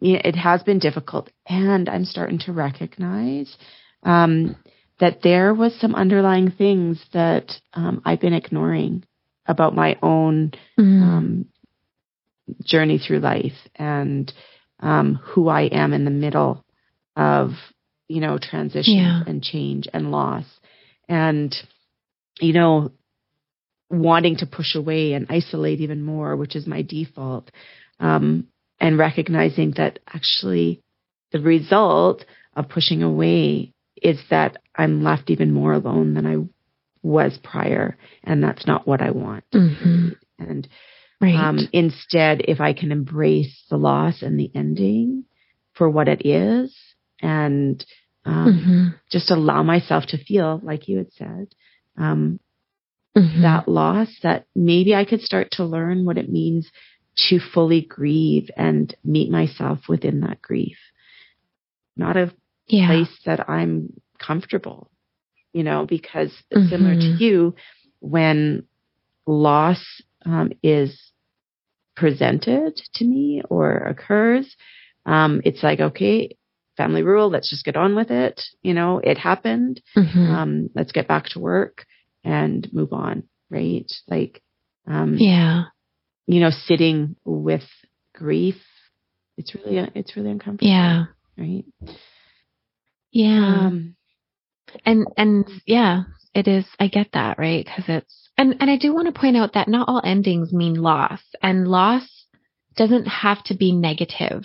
it 0.00 0.36
has 0.36 0.62
been 0.62 0.78
difficult, 0.78 1.30
and 1.48 1.88
I'm 1.88 2.04
starting 2.04 2.38
to 2.40 2.52
recognize 2.52 3.56
um, 4.02 4.56
that 5.00 5.22
there 5.22 5.54
was 5.54 5.74
some 5.80 5.94
underlying 5.94 6.50
things 6.50 7.02
that 7.12 7.52
um, 7.72 8.02
I've 8.04 8.20
been 8.20 8.34
ignoring 8.34 9.04
about 9.46 9.74
my 9.74 9.96
own 10.02 10.52
mm. 10.78 11.02
um, 11.02 11.46
journey 12.62 12.98
through 12.98 13.20
life 13.20 13.56
and 13.74 14.32
um, 14.80 15.18
who 15.22 15.48
I 15.48 15.62
am 15.62 15.92
in 15.92 16.04
the 16.04 16.10
middle 16.10 16.64
of, 17.16 17.50
you 18.08 18.20
know, 18.20 18.38
transition 18.38 18.96
yeah. 18.96 19.22
and 19.26 19.42
change 19.42 19.88
and 19.92 20.10
loss, 20.10 20.44
and 21.08 21.54
you 22.40 22.52
know, 22.52 22.92
wanting 23.90 24.36
to 24.36 24.46
push 24.46 24.74
away 24.74 25.14
and 25.14 25.26
isolate 25.30 25.80
even 25.80 26.02
more, 26.02 26.36
which 26.36 26.54
is 26.54 26.66
my 26.66 26.82
default, 26.82 27.50
um, 28.00 28.48
and 28.78 28.98
recognizing 28.98 29.72
that 29.76 29.98
actually 30.06 30.82
the 31.32 31.40
result 31.40 32.24
of 32.54 32.68
pushing 32.68 33.02
away 33.02 33.72
is 34.02 34.18
that 34.30 34.58
I'm 34.74 35.02
left 35.02 35.30
even 35.30 35.52
more 35.52 35.72
alone 35.72 36.14
than 36.14 36.26
I 36.26 36.36
was 37.02 37.38
prior, 37.42 37.96
and 38.22 38.42
that's 38.42 38.66
not 38.66 38.86
what 38.86 39.00
I 39.00 39.10
want. 39.10 39.44
Mm-hmm. 39.54 40.08
And 40.38 40.68
right. 41.20 41.34
um, 41.34 41.68
instead, 41.72 42.42
if 42.46 42.60
I 42.60 42.72
can 42.72 42.92
embrace 42.92 43.64
the 43.70 43.76
loss 43.76 44.22
and 44.22 44.38
the 44.38 44.50
ending 44.54 45.24
for 45.74 45.88
what 45.88 46.08
it 46.08 46.26
is, 46.26 46.76
and 47.20 47.84
um, 48.24 48.46
mm-hmm. 48.46 48.96
just 49.10 49.30
allow 49.30 49.62
myself 49.62 50.06
to 50.06 50.18
feel, 50.22 50.60
like 50.62 50.88
you 50.88 50.98
had 50.98 51.12
said, 51.12 51.54
um, 51.96 52.40
mm-hmm. 53.16 53.42
that 53.42 53.68
loss, 53.68 54.08
that 54.22 54.46
maybe 54.54 54.94
I 54.94 55.04
could 55.04 55.22
start 55.22 55.52
to 55.52 55.64
learn 55.64 56.04
what 56.04 56.18
it 56.18 56.28
means 56.28 56.70
to 57.28 57.38
fully 57.38 57.80
grieve 57.80 58.50
and 58.56 58.94
meet 59.02 59.30
myself 59.30 59.80
within 59.88 60.20
that 60.20 60.42
grief. 60.42 60.76
Not 61.96 62.16
a 62.16 62.32
yeah. 62.66 62.88
place 62.88 63.18
that 63.24 63.48
I'm 63.48 63.94
comfortable, 64.18 64.90
you 65.52 65.62
know, 65.62 65.86
because 65.86 66.30
mm-hmm. 66.52 66.68
similar 66.68 66.94
to 66.94 67.00
mm-hmm. 67.00 67.22
you, 67.22 67.54
when 68.00 68.66
loss 69.26 69.82
um, 70.26 70.52
is 70.62 71.12
presented 71.94 72.76
to 72.94 73.04
me 73.04 73.42
or 73.48 73.76
occurs, 73.76 74.54
um, 75.06 75.40
it's 75.44 75.62
like, 75.62 75.80
okay, 75.80 76.36
family 76.76 77.02
rule, 77.02 77.30
let's 77.30 77.48
just 77.48 77.64
get 77.64 77.76
on 77.76 77.94
with 77.94 78.10
it. 78.10 78.42
You 78.62 78.74
know, 78.74 78.98
it 78.98 79.16
happened. 79.16 79.80
Mm-hmm. 79.96 80.30
Um, 80.30 80.70
let's 80.74 80.92
get 80.92 81.08
back 81.08 81.26
to 81.30 81.38
work 81.38 81.86
and 82.24 82.68
move 82.72 82.92
on, 82.92 83.22
right? 83.48 83.90
Like, 84.08 84.42
um, 84.86 85.16
yeah, 85.16 85.64
you 86.26 86.40
know, 86.40 86.50
sitting 86.50 87.16
with 87.24 87.64
grief, 88.14 88.60
it's 89.36 89.54
really, 89.54 89.88
it's 89.94 90.16
really 90.16 90.30
uncomfortable. 90.30 90.70
Yeah. 90.70 91.04
Right. 91.38 91.64
Yeah. 93.12 93.66
Um, 93.66 93.96
and, 94.84 95.06
and 95.16 95.48
yeah, 95.66 96.04
it 96.34 96.48
is, 96.48 96.64
I 96.80 96.88
get 96.88 97.08
that, 97.12 97.38
right? 97.38 97.66
Cause 97.66 97.84
it's, 97.88 98.25
and, 98.38 98.56
and 98.60 98.70
I 98.70 98.76
do 98.76 98.94
want 98.94 99.12
to 99.12 99.18
point 99.18 99.36
out 99.36 99.54
that 99.54 99.68
not 99.68 99.88
all 99.88 100.00
endings 100.04 100.52
mean 100.52 100.74
loss 100.74 101.20
and 101.42 101.66
loss 101.66 102.26
doesn't 102.76 103.06
have 103.06 103.42
to 103.44 103.54
be 103.54 103.72
negative. 103.72 104.44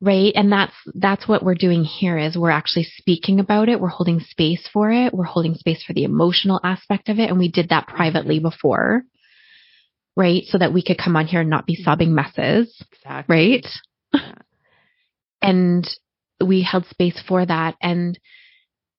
Right. 0.00 0.32
And 0.34 0.52
that's, 0.52 0.74
that's 0.94 1.28
what 1.28 1.42
we're 1.42 1.54
doing 1.54 1.84
here 1.84 2.18
is 2.18 2.36
we're 2.36 2.50
actually 2.50 2.84
speaking 2.84 3.40
about 3.40 3.68
it. 3.68 3.80
We're 3.80 3.88
holding 3.88 4.20
space 4.20 4.68
for 4.72 4.90
it. 4.90 5.14
We're 5.14 5.24
holding 5.24 5.54
space 5.54 5.82
for 5.82 5.92
the 5.92 6.04
emotional 6.04 6.60
aspect 6.62 7.08
of 7.08 7.18
it. 7.18 7.30
And 7.30 7.38
we 7.38 7.50
did 7.50 7.70
that 7.70 7.86
privately 7.86 8.38
before. 8.38 9.02
Right. 10.16 10.44
So 10.44 10.58
that 10.58 10.72
we 10.72 10.82
could 10.82 10.98
come 10.98 11.16
on 11.16 11.26
here 11.26 11.40
and 11.40 11.50
not 11.50 11.66
be 11.66 11.74
sobbing 11.74 12.14
messes. 12.14 12.82
Exactly. 12.92 13.34
Right. 13.34 13.66
Yeah. 14.12 14.32
and 15.42 15.88
we 16.44 16.62
held 16.62 16.86
space 16.86 17.20
for 17.26 17.44
that. 17.44 17.76
And 17.80 18.18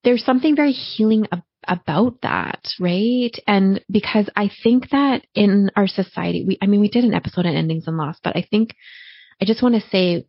there's 0.04 0.24
something 0.24 0.56
very 0.56 0.72
healing 0.72 1.28
about 1.68 2.22
that, 2.22 2.68
right? 2.80 3.32
And 3.48 3.84
because 3.90 4.30
I 4.36 4.50
think 4.64 4.90
that 4.90 5.26
in 5.34 5.72
our 5.76 5.88
society, 5.88 6.46
we, 6.48 6.58
I 6.62 6.68
mean, 6.68 6.80
we 6.80 6.90
did 6.90 7.04
an 7.04 7.14
episode 7.14 7.46
on 7.46 7.56
endings 7.56 7.88
and 7.88 7.98
loss, 7.98 8.18
but 8.24 8.36
I 8.36 8.48
think 8.50 8.76
I 9.42 9.46
just 9.46 9.62
want 9.62 9.76
to 9.76 9.90
say 9.90 10.26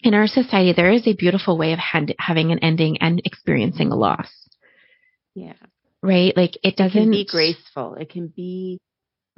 in 0.00 0.14
our 0.14 0.26
society, 0.26 0.72
there 0.72 0.90
is 0.90 1.06
a 1.06 1.14
beautiful 1.14 1.56
way 1.56 1.72
of 1.72 1.78
hand, 1.78 2.14
having 2.18 2.50
an 2.50 2.58
ending 2.58 2.98
and 2.98 3.22
experiencing 3.24 3.92
a 3.92 3.96
loss. 3.96 4.30
Yeah. 5.34 5.54
Right? 6.02 6.36
Like 6.36 6.58
it 6.62 6.76
doesn't 6.76 7.08
it 7.08 7.10
be 7.10 7.24
graceful. 7.24 7.94
It 7.94 8.10
can 8.10 8.26
be, 8.26 8.80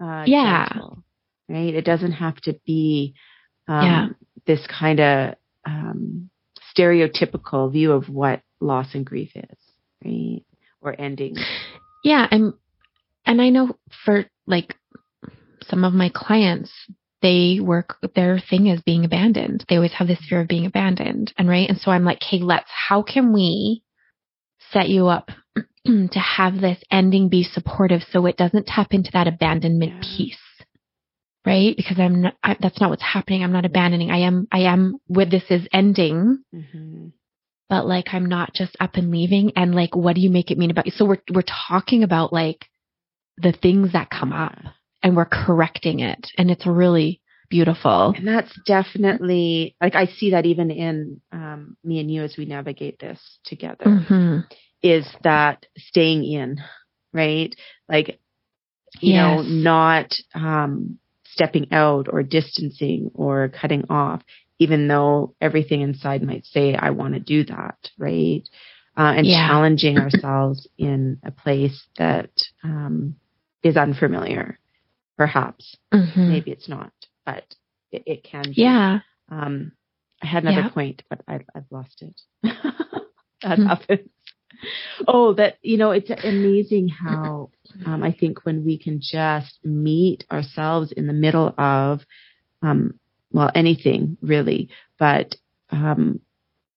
uh, 0.02 0.24
yeah. 0.26 0.68
Gentle, 0.68 1.04
right? 1.48 1.74
It 1.74 1.84
doesn't 1.84 2.12
have 2.12 2.36
to 2.42 2.58
be, 2.66 3.14
um, 3.68 3.84
yeah. 3.84 4.06
this 4.46 4.66
kind 4.66 5.00
of, 5.00 5.34
um, 5.66 6.30
stereotypical 6.76 7.70
view 7.70 7.92
of 7.92 8.08
what 8.08 8.40
loss 8.60 8.94
and 8.94 9.04
grief 9.04 9.30
is, 9.34 9.58
right? 10.04 10.42
Or 10.84 10.94
ending. 10.98 11.36
Yeah, 12.04 12.26
and 12.30 12.52
and 13.24 13.40
I 13.40 13.48
know 13.48 13.76
for 14.04 14.26
like 14.46 14.76
some 15.68 15.84
of 15.84 15.94
my 15.94 16.10
clients, 16.14 16.70
they 17.22 17.58
work 17.60 17.96
their 18.14 18.38
thing 18.38 18.66
is 18.66 18.82
being 18.82 19.04
abandoned. 19.04 19.64
They 19.68 19.76
always 19.76 19.94
have 19.94 20.08
this 20.08 20.20
fear 20.28 20.42
of 20.42 20.48
being 20.48 20.66
abandoned. 20.66 21.32
And 21.38 21.48
right. 21.48 21.68
And 21.68 21.78
so 21.78 21.90
I'm 21.90 22.04
like, 22.04 22.22
hey, 22.22 22.40
let's 22.40 22.68
how 22.88 23.02
can 23.02 23.32
we 23.32 23.82
set 24.72 24.88
you 24.88 25.06
up 25.06 25.30
to 25.86 26.18
have 26.18 26.60
this 26.60 26.78
ending 26.90 27.30
be 27.30 27.42
supportive 27.42 28.02
so 28.10 28.26
it 28.26 28.36
doesn't 28.36 28.66
tap 28.66 28.88
into 28.92 29.10
that 29.12 29.26
abandonment 29.26 29.92
yeah. 29.94 30.16
piece? 30.16 30.38
right? 31.46 31.76
Because 31.76 31.98
I'm 31.98 32.22
not, 32.22 32.34
I, 32.42 32.56
that's 32.60 32.80
not 32.80 32.90
what's 32.90 33.02
happening. 33.02 33.44
I'm 33.44 33.52
not 33.52 33.66
abandoning. 33.66 34.10
I 34.10 34.20
am, 34.20 34.48
I 34.50 34.60
am 34.60 34.96
where 35.06 35.26
this 35.26 35.44
is 35.50 35.66
ending. 35.72 36.42
Mm-hmm. 36.54 37.08
But 37.68 37.86
like, 37.86 38.06
I'm 38.12 38.26
not 38.26 38.52
just 38.54 38.76
up 38.78 38.94
and 38.94 39.10
leaving. 39.10 39.52
And 39.56 39.74
like, 39.74 39.96
what 39.96 40.14
do 40.14 40.20
you 40.20 40.30
make 40.30 40.50
it 40.50 40.58
mean 40.58 40.70
about 40.70 40.86
you? 40.86 40.92
So 40.94 41.04
we're, 41.04 41.22
we're 41.32 41.42
talking 41.42 42.02
about 42.02 42.32
like 42.32 42.66
the 43.38 43.52
things 43.52 43.92
that 43.92 44.10
come 44.10 44.32
up 44.32 44.58
and 45.02 45.16
we're 45.16 45.24
correcting 45.24 46.00
it. 46.00 46.28
And 46.36 46.50
it's 46.50 46.66
really 46.66 47.20
beautiful. 47.48 48.14
And 48.16 48.26
that's 48.28 48.52
definitely 48.66 49.76
like, 49.80 49.94
I 49.94 50.06
see 50.06 50.32
that 50.32 50.46
even 50.46 50.70
in, 50.70 51.20
um, 51.32 51.76
me 51.82 52.00
and 52.00 52.10
you 52.10 52.22
as 52.22 52.36
we 52.36 52.44
navigate 52.44 52.98
this 52.98 53.20
together 53.44 53.84
mm-hmm. 53.86 54.38
is 54.82 55.06
that 55.22 55.66
staying 55.76 56.24
in, 56.24 56.58
right? 57.12 57.54
Like, 57.88 58.20
you 59.00 59.14
yes. 59.14 59.22
know, 59.22 59.42
not, 59.42 60.10
um, 60.34 60.98
stepping 61.26 61.72
out 61.72 62.06
or 62.08 62.22
distancing 62.22 63.10
or 63.14 63.48
cutting 63.48 63.84
off, 63.90 64.22
even 64.58 64.88
though 64.88 65.34
everything 65.40 65.80
inside 65.80 66.22
might 66.22 66.46
say, 66.46 66.74
I 66.74 66.90
want 66.90 67.14
to 67.14 67.20
do 67.20 67.44
that, 67.44 67.90
right? 67.98 68.42
Uh, 68.96 69.14
and 69.16 69.26
yeah. 69.26 69.48
challenging 69.48 69.98
ourselves 69.98 70.68
in 70.78 71.18
a 71.24 71.30
place 71.30 71.86
that 71.98 72.30
um, 72.62 73.16
is 73.62 73.76
unfamiliar, 73.76 74.58
perhaps. 75.16 75.76
Mm-hmm. 75.92 76.28
Maybe 76.28 76.50
it's 76.52 76.68
not, 76.68 76.92
but 77.26 77.44
it, 77.90 78.04
it 78.06 78.24
can 78.24 78.44
be. 78.44 78.62
Yeah. 78.62 79.00
Um, 79.28 79.72
I 80.22 80.26
had 80.26 80.44
another 80.44 80.68
yeah. 80.68 80.70
point, 80.70 81.02
but 81.10 81.20
I, 81.26 81.40
have 81.54 81.64
lost 81.70 82.02
it. 82.02 82.20
that 82.42 82.54
mm-hmm. 83.42 83.66
happens. 83.66 84.08
Oh, 85.06 85.34
that, 85.34 85.58
you 85.62 85.76
know, 85.76 85.90
it's 85.90 86.10
amazing 86.10 86.88
how 86.88 87.50
um, 87.84 88.02
I 88.02 88.12
think 88.12 88.46
when 88.46 88.64
we 88.64 88.78
can 88.78 89.00
just 89.02 89.58
meet 89.64 90.24
ourselves 90.30 90.92
in 90.92 91.06
the 91.06 91.12
middle 91.12 91.52
of, 91.58 92.00
um, 92.62 92.98
well, 93.34 93.50
anything 93.54 94.16
really, 94.22 94.70
but 94.96 95.34
um, 95.70 96.20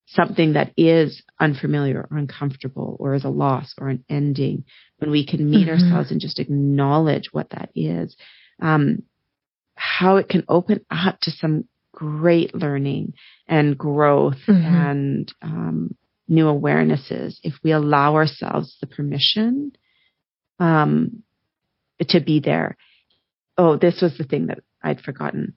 something 0.06 0.54
that 0.54 0.72
is 0.76 1.22
unfamiliar 1.38 2.08
or 2.10 2.18
uncomfortable 2.18 2.96
or 2.98 3.14
is 3.14 3.24
a 3.24 3.28
loss 3.28 3.74
or 3.78 3.88
an 3.88 4.04
ending, 4.10 4.64
when 4.98 5.12
we 5.12 5.24
can 5.24 5.48
meet 5.48 5.68
mm-hmm. 5.68 5.84
ourselves 5.84 6.10
and 6.10 6.20
just 6.20 6.40
acknowledge 6.40 7.28
what 7.30 7.50
that 7.50 7.70
is, 7.76 8.16
um, 8.60 9.04
how 9.76 10.16
it 10.16 10.28
can 10.28 10.44
open 10.48 10.84
up 10.90 11.20
to 11.20 11.30
some 11.30 11.64
great 11.92 12.54
learning 12.54 13.12
and 13.46 13.78
growth 13.78 14.38
mm-hmm. 14.48 14.74
and 14.74 15.32
um, 15.42 15.94
new 16.26 16.46
awarenesses 16.46 17.36
if 17.44 17.54
we 17.62 17.70
allow 17.70 18.16
ourselves 18.16 18.76
the 18.80 18.86
permission 18.88 19.70
um, 20.58 21.22
to 22.08 22.18
be 22.18 22.40
there. 22.40 22.76
Oh, 23.56 23.76
this 23.76 24.00
was 24.02 24.18
the 24.18 24.24
thing 24.24 24.46
that 24.46 24.58
I'd 24.82 25.00
forgotten. 25.00 25.54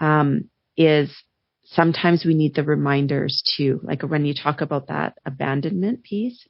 Um, 0.00 0.50
is 0.76 1.14
sometimes 1.64 2.24
we 2.24 2.34
need 2.34 2.54
the 2.54 2.64
reminders 2.64 3.42
too, 3.56 3.80
like 3.82 4.02
when 4.02 4.24
you 4.24 4.34
talk 4.34 4.60
about 4.60 4.88
that 4.88 5.18
abandonment 5.24 6.02
piece. 6.02 6.46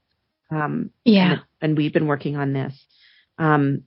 Um, 0.51 0.91
yeah. 1.05 1.33
And, 1.33 1.43
and, 1.61 1.77
we've 1.77 1.93
been 1.93 2.07
working 2.07 2.37
on 2.37 2.53
this. 2.53 2.75
Um, 3.39 3.85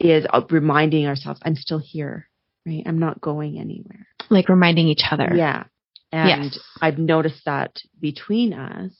is 0.00 0.26
reminding 0.50 1.06
ourselves, 1.06 1.40
I'm 1.44 1.56
still 1.56 1.78
here, 1.78 2.28
right? 2.66 2.82
I'm 2.86 2.98
not 2.98 3.20
going 3.20 3.58
anywhere. 3.58 4.06
Like 4.30 4.48
reminding 4.48 4.88
each 4.88 5.04
other. 5.10 5.30
Yeah. 5.34 5.64
And 6.10 6.44
yes. 6.44 6.58
I've 6.80 6.98
noticed 6.98 7.44
that 7.44 7.78
between 8.00 8.52
us, 8.54 8.92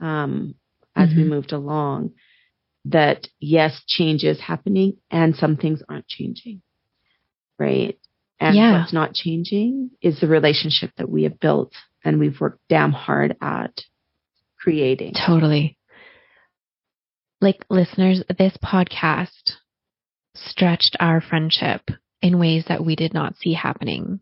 um, 0.00 0.54
as 0.96 1.10
mm-hmm. 1.10 1.18
we 1.18 1.24
moved 1.24 1.52
along, 1.52 2.12
that 2.86 3.26
yes, 3.38 3.82
change 3.86 4.24
is 4.24 4.40
happening 4.40 4.96
and 5.10 5.36
some 5.36 5.56
things 5.56 5.82
aren't 5.88 6.08
changing. 6.08 6.62
Right. 7.58 7.98
And 8.40 8.56
yeah. 8.56 8.80
what's 8.80 8.92
not 8.92 9.12
changing 9.12 9.90
is 10.00 10.18
the 10.18 10.26
relationship 10.26 10.90
that 10.96 11.10
we 11.10 11.24
have 11.24 11.38
built 11.38 11.74
and 12.02 12.18
we've 12.18 12.40
worked 12.40 12.60
damn 12.70 12.92
hard 12.92 13.36
at 13.42 13.82
creating. 14.58 15.12
Totally. 15.14 15.76
Like 17.42 17.64
listeners, 17.68 18.22
this 18.38 18.56
podcast 18.64 19.52
stretched 20.34 20.96
our 21.00 21.20
friendship 21.20 21.82
in 22.22 22.38
ways 22.38 22.64
that 22.68 22.84
we 22.84 22.96
did 22.96 23.12
not 23.12 23.36
see 23.36 23.52
happening. 23.52 24.20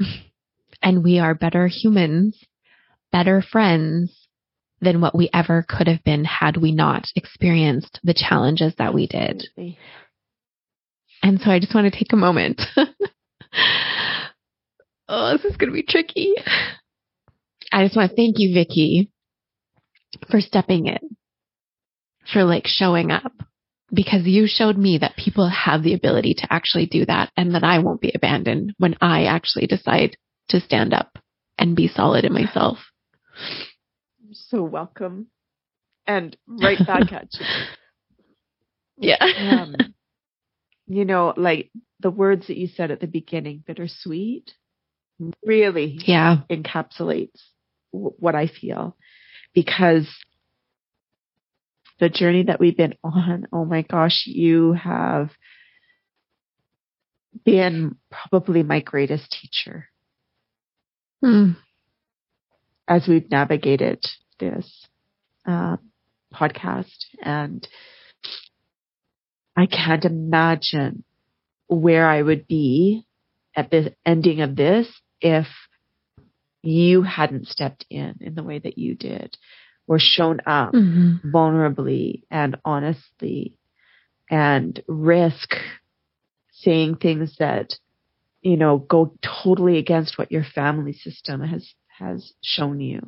and 0.82 1.04
we 1.04 1.18
are 1.18 1.34
better 1.34 1.66
humans, 1.66 2.42
better 3.12 3.42
friends 3.42 4.28
than 4.80 5.00
what 5.00 5.14
we 5.14 5.30
ever 5.32 5.64
could 5.66 5.88
have 5.88 6.04
been 6.04 6.24
had 6.24 6.56
we 6.56 6.72
not 6.72 7.06
experienced 7.14 7.98
the 8.04 8.14
challenges 8.14 8.74
that 8.78 8.94
we 8.94 9.06
did. 9.06 9.42
And 11.22 11.40
so 11.40 11.50
I 11.50 11.58
just 11.58 11.74
want 11.74 11.90
to 11.90 11.98
take 11.98 12.12
a 12.12 12.16
moment. 12.16 12.60
oh, 15.08 15.36
this 15.36 15.44
is 15.44 15.56
going 15.56 15.70
to 15.70 15.74
be 15.74 15.82
tricky. 15.82 16.34
I 17.72 17.84
just 17.84 17.96
want 17.96 18.10
to 18.10 18.16
thank 18.16 18.38
you, 18.38 18.54
Vicky, 18.54 19.10
for 20.30 20.40
stepping 20.40 20.86
in, 20.86 21.16
for 22.32 22.44
like 22.44 22.66
showing 22.66 23.10
up, 23.10 23.32
because 23.92 24.26
you 24.26 24.46
showed 24.46 24.76
me 24.76 24.98
that 24.98 25.16
people 25.16 25.48
have 25.48 25.82
the 25.82 25.94
ability 25.94 26.34
to 26.34 26.52
actually 26.52 26.86
do 26.86 27.04
that 27.06 27.30
and 27.36 27.54
that 27.54 27.64
I 27.64 27.78
won't 27.80 28.00
be 28.00 28.12
abandoned 28.14 28.74
when 28.78 28.96
I 29.00 29.24
actually 29.24 29.66
decide 29.66 30.16
to 30.48 30.60
stand 30.60 30.94
up 30.94 31.18
and 31.58 31.76
be 31.76 31.88
solid 31.88 32.24
in 32.24 32.32
myself. 32.32 32.78
You're 34.24 34.34
so 34.34 34.62
welcome. 34.62 35.28
And 36.06 36.36
right 36.46 36.78
back 36.86 37.12
at 37.12 37.28
you. 37.32 37.46
Yeah. 38.98 39.18
Um, 39.20 39.76
you 40.86 41.04
know, 41.04 41.34
like 41.36 41.70
the 42.00 42.10
words 42.10 42.46
that 42.46 42.56
you 42.56 42.68
said 42.68 42.90
at 42.90 43.00
the 43.00 43.06
beginning, 43.06 43.64
bittersweet, 43.66 44.52
really 45.44 45.98
yeah. 46.04 46.38
encapsulates 46.50 47.40
w- 47.92 48.14
what 48.18 48.34
I 48.34 48.46
feel 48.48 48.96
because 49.54 50.06
the 51.98 52.08
journey 52.08 52.44
that 52.44 52.60
we've 52.60 52.76
been 52.76 52.94
on, 53.02 53.46
oh 53.52 53.64
my 53.64 53.82
gosh, 53.82 54.24
you 54.26 54.74
have 54.74 55.30
been 57.44 57.96
probably 58.10 58.62
my 58.62 58.80
greatest 58.80 59.30
teacher 59.40 59.88
hmm. 61.22 61.52
as 62.86 63.06
we've 63.08 63.30
navigated 63.30 64.04
this 64.38 64.86
uh, 65.46 65.76
podcast. 66.34 67.06
And 67.22 67.66
I 69.56 69.66
can't 69.66 70.04
imagine 70.04 71.04
where 71.68 72.08
I 72.08 72.22
would 72.22 72.46
be 72.46 73.06
at 73.54 73.70
the 73.70 73.94
ending 74.04 74.42
of 74.42 74.54
this 74.54 74.88
if 75.20 75.46
you 76.62 77.02
hadn't 77.02 77.48
stepped 77.48 77.86
in 77.88 78.16
in 78.20 78.34
the 78.34 78.42
way 78.42 78.58
that 78.58 78.76
you 78.76 78.94
did 78.94 79.36
or 79.86 79.98
shown 79.98 80.40
up 80.46 80.74
mm-hmm. 80.74 81.30
vulnerably 81.30 82.22
and 82.30 82.56
honestly 82.64 83.56
and 84.28 84.82
risk 84.88 85.54
saying 86.52 86.96
things 86.96 87.36
that 87.38 87.74
you 88.42 88.56
know 88.56 88.78
go 88.78 89.16
totally 89.42 89.78
against 89.78 90.18
what 90.18 90.32
your 90.32 90.44
family 90.44 90.92
system 90.92 91.40
has 91.40 91.72
has 91.98 92.32
shown 92.42 92.80
you 92.80 93.00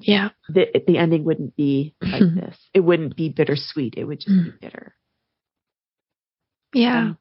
yeah. 0.00 0.30
The 0.48 0.82
the 0.86 0.98
ending 0.98 1.24
wouldn't 1.24 1.56
be 1.56 1.94
like 2.00 2.22
mm-hmm. 2.22 2.40
this. 2.40 2.56
It 2.74 2.80
wouldn't 2.80 3.16
be 3.16 3.28
bittersweet. 3.28 3.94
It 3.96 4.04
would 4.04 4.20
just 4.20 4.28
be 4.28 4.52
bitter. 4.60 4.94
Yeah. 6.72 7.00
Um, 7.00 7.18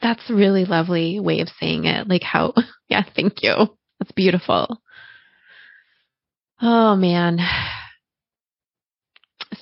that's 0.00 0.28
a 0.28 0.34
really 0.34 0.64
lovely 0.64 1.20
way 1.20 1.40
of 1.40 1.48
saying 1.60 1.84
it. 1.84 2.08
Like 2.08 2.22
how 2.22 2.54
yeah 2.88 3.04
thank 3.14 3.42
you. 3.42 3.54
That's 3.98 4.12
beautiful. 4.12 4.80
Oh 6.60 6.96
man. 6.96 7.38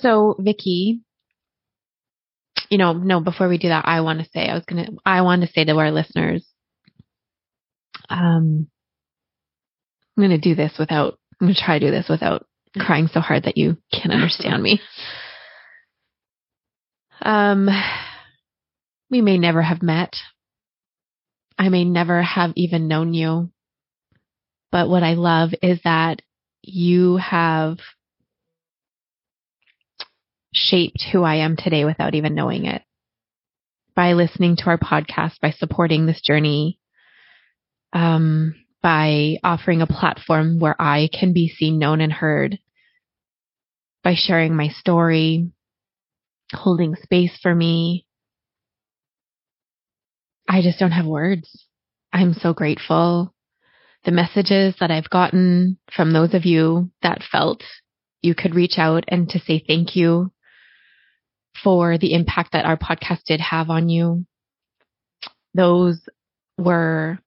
So 0.00 0.36
Vicki, 0.38 1.00
you 2.70 2.78
know, 2.78 2.92
no, 2.92 3.20
before 3.20 3.48
we 3.48 3.58
do 3.58 3.68
that, 3.68 3.86
I 3.86 4.00
want 4.00 4.20
to 4.20 4.28
say, 4.32 4.48
I 4.48 4.54
was 4.54 4.64
going 4.64 4.86
to, 4.86 4.92
I 5.04 5.22
want 5.22 5.42
to 5.42 5.48
say 5.48 5.64
to 5.64 5.76
our 5.76 5.90
listeners, 5.90 6.46
um, 8.08 8.68
I'm 10.16 10.28
going 10.28 10.30
to 10.30 10.38
do 10.38 10.54
this 10.54 10.72
without, 10.78 11.18
I'm 11.40 11.48
going 11.48 11.54
to 11.54 11.60
try 11.60 11.78
to 11.78 11.86
do 11.86 11.90
this 11.90 12.08
without 12.08 12.46
crying 12.78 13.08
so 13.08 13.20
hard 13.20 13.44
that 13.44 13.56
you 13.56 13.76
can't 13.92 14.12
understand 14.12 14.62
me. 14.62 14.80
Um, 17.22 17.68
we 19.10 19.20
may 19.20 19.38
never 19.38 19.62
have 19.62 19.82
met. 19.82 20.16
I 21.58 21.68
may 21.68 21.84
never 21.84 22.22
have 22.22 22.52
even 22.56 22.88
known 22.88 23.12
you. 23.12 23.50
But 24.72 24.88
what 24.88 25.02
I 25.02 25.14
love 25.14 25.50
is 25.62 25.80
that 25.84 26.22
you 26.62 27.16
have 27.16 27.78
shaped 30.52 31.02
who 31.12 31.22
I 31.22 31.36
am 31.36 31.56
today 31.56 31.84
without 31.84 32.14
even 32.14 32.34
knowing 32.34 32.66
it. 32.66 32.82
By 33.94 34.12
listening 34.12 34.56
to 34.56 34.66
our 34.66 34.78
podcast, 34.78 35.40
by 35.42 35.50
supporting 35.50 36.06
this 36.06 36.20
journey, 36.20 36.78
um, 37.92 38.54
by 38.82 39.36
offering 39.44 39.82
a 39.82 39.86
platform 39.86 40.58
where 40.58 40.80
I 40.80 41.08
can 41.12 41.32
be 41.32 41.48
seen, 41.48 41.78
known, 41.78 42.00
and 42.00 42.12
heard, 42.12 42.58
by 44.02 44.14
sharing 44.14 44.56
my 44.56 44.68
story, 44.68 45.50
holding 46.52 46.96
space 46.96 47.38
for 47.40 47.54
me. 47.54 48.06
I 50.48 50.62
just 50.62 50.78
don't 50.78 50.92
have 50.92 51.06
words. 51.06 51.66
I'm 52.12 52.34
so 52.34 52.52
grateful 52.52 53.34
the 54.04 54.10
messages 54.10 54.74
that 54.80 54.90
I've 54.90 55.10
gotten 55.10 55.78
from 55.94 56.12
those 56.12 56.34
of 56.34 56.44
you 56.44 56.90
that 57.02 57.22
felt 57.22 57.62
you 58.22 58.34
could 58.34 58.54
reach 58.54 58.78
out 58.78 59.04
and 59.08 59.28
to 59.30 59.38
say 59.40 59.62
thank 59.66 59.94
you 59.94 60.32
for 61.62 61.98
the 61.98 62.14
impact 62.14 62.52
that 62.52 62.64
our 62.64 62.76
podcast 62.76 63.24
did 63.26 63.40
have 63.40 63.68
on 63.68 63.88
you. 63.88 64.24
Those 65.54 66.00
were 66.56 67.18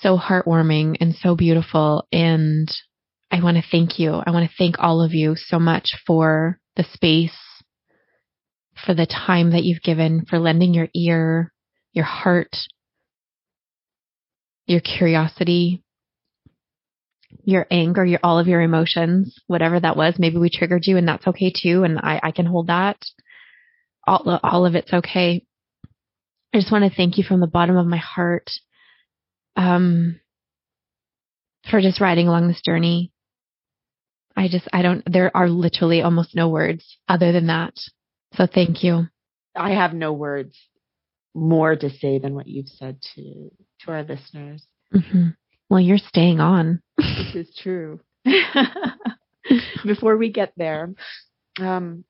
so 0.00 0.16
heartwarming 0.16 0.96
and 1.00 1.14
so 1.14 1.34
beautiful. 1.34 2.06
And 2.12 2.68
I 3.30 3.42
want 3.42 3.56
to 3.56 3.64
thank 3.70 3.98
you. 3.98 4.12
I 4.26 4.30
want 4.30 4.48
to 4.48 4.56
thank 4.56 4.76
all 4.78 5.02
of 5.02 5.12
you 5.12 5.34
so 5.36 5.58
much 5.58 5.90
for 6.06 6.58
the 6.76 6.84
space, 6.84 7.36
for 8.86 8.94
the 8.94 9.06
time 9.06 9.50
that 9.50 9.64
you've 9.64 9.82
given, 9.82 10.24
for 10.28 10.38
lending 10.38 10.74
your 10.74 10.88
ear, 10.94 11.52
your 11.92 12.04
heart, 12.04 12.56
your 14.66 14.80
curiosity, 14.80 15.82
your 17.42 17.66
anger, 17.70 18.04
your 18.04 18.20
all 18.22 18.38
of 18.38 18.46
your 18.46 18.60
emotions, 18.60 19.38
whatever 19.46 19.80
that 19.80 19.96
was. 19.96 20.14
Maybe 20.18 20.38
we 20.38 20.50
triggered 20.50 20.86
you 20.86 20.96
and 20.96 21.08
that's 21.08 21.26
okay 21.26 21.52
too. 21.54 21.84
And 21.84 21.98
I, 21.98 22.20
I 22.22 22.30
can 22.30 22.46
hold 22.46 22.68
that. 22.68 22.98
All, 24.06 24.40
all 24.42 24.64
of 24.64 24.74
it's 24.74 24.92
okay. 24.92 25.44
I 26.54 26.58
just 26.58 26.72
want 26.72 26.84
to 26.84 26.96
thank 26.96 27.18
you 27.18 27.24
from 27.24 27.40
the 27.40 27.46
bottom 27.46 27.76
of 27.76 27.86
my 27.86 27.98
heart, 27.98 28.50
um, 29.58 30.18
for 31.70 31.80
just 31.82 32.00
riding 32.00 32.28
along 32.28 32.48
this 32.48 32.62
journey. 32.64 33.12
I 34.36 34.48
just, 34.48 34.68
I 34.72 34.82
don't, 34.82 35.02
there 35.12 35.36
are 35.36 35.48
literally 35.48 36.00
almost 36.00 36.34
no 36.34 36.48
words 36.48 36.96
other 37.08 37.32
than 37.32 37.48
that. 37.48 37.74
So 38.34 38.46
thank 38.46 38.84
you. 38.84 39.08
I 39.56 39.72
have 39.72 39.92
no 39.92 40.12
words 40.12 40.56
more 41.34 41.74
to 41.74 41.90
say 41.90 42.18
than 42.18 42.34
what 42.34 42.46
you've 42.46 42.68
said 42.68 42.98
to 43.14 43.50
to 43.80 43.90
our 43.92 44.02
listeners. 44.04 44.64
Mm-hmm. 44.94 45.28
Well, 45.68 45.80
you're 45.80 45.98
staying 45.98 46.40
on. 46.40 46.80
this 46.96 47.34
is 47.34 47.54
true. 47.60 48.00
before 49.84 50.16
we 50.16 50.30
get 50.30 50.52
there, 50.56 50.92
um, 51.60 52.04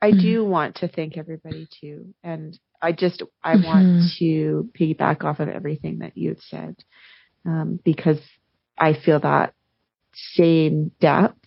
I 0.00 0.10
Mm-hmm. 0.12 0.20
do 0.20 0.44
want 0.44 0.76
to 0.76 0.88
thank 0.88 1.16
everybody 1.18 1.68
too, 1.80 2.14
and 2.22 2.58
I 2.80 2.92
just 2.92 3.22
I 3.42 3.56
Mhm. 3.56 3.64
want 3.64 3.88
to 4.18 4.70
piggyback 4.78 5.24
off 5.24 5.40
of 5.40 5.48
everything 5.48 5.98
that 5.98 6.16
you've 6.16 6.40
said 6.40 6.76
um, 7.46 7.78
because 7.84 8.20
I 8.78 8.94
feel 8.94 9.20
that 9.20 9.54
same 10.14 10.90
depth 11.00 11.38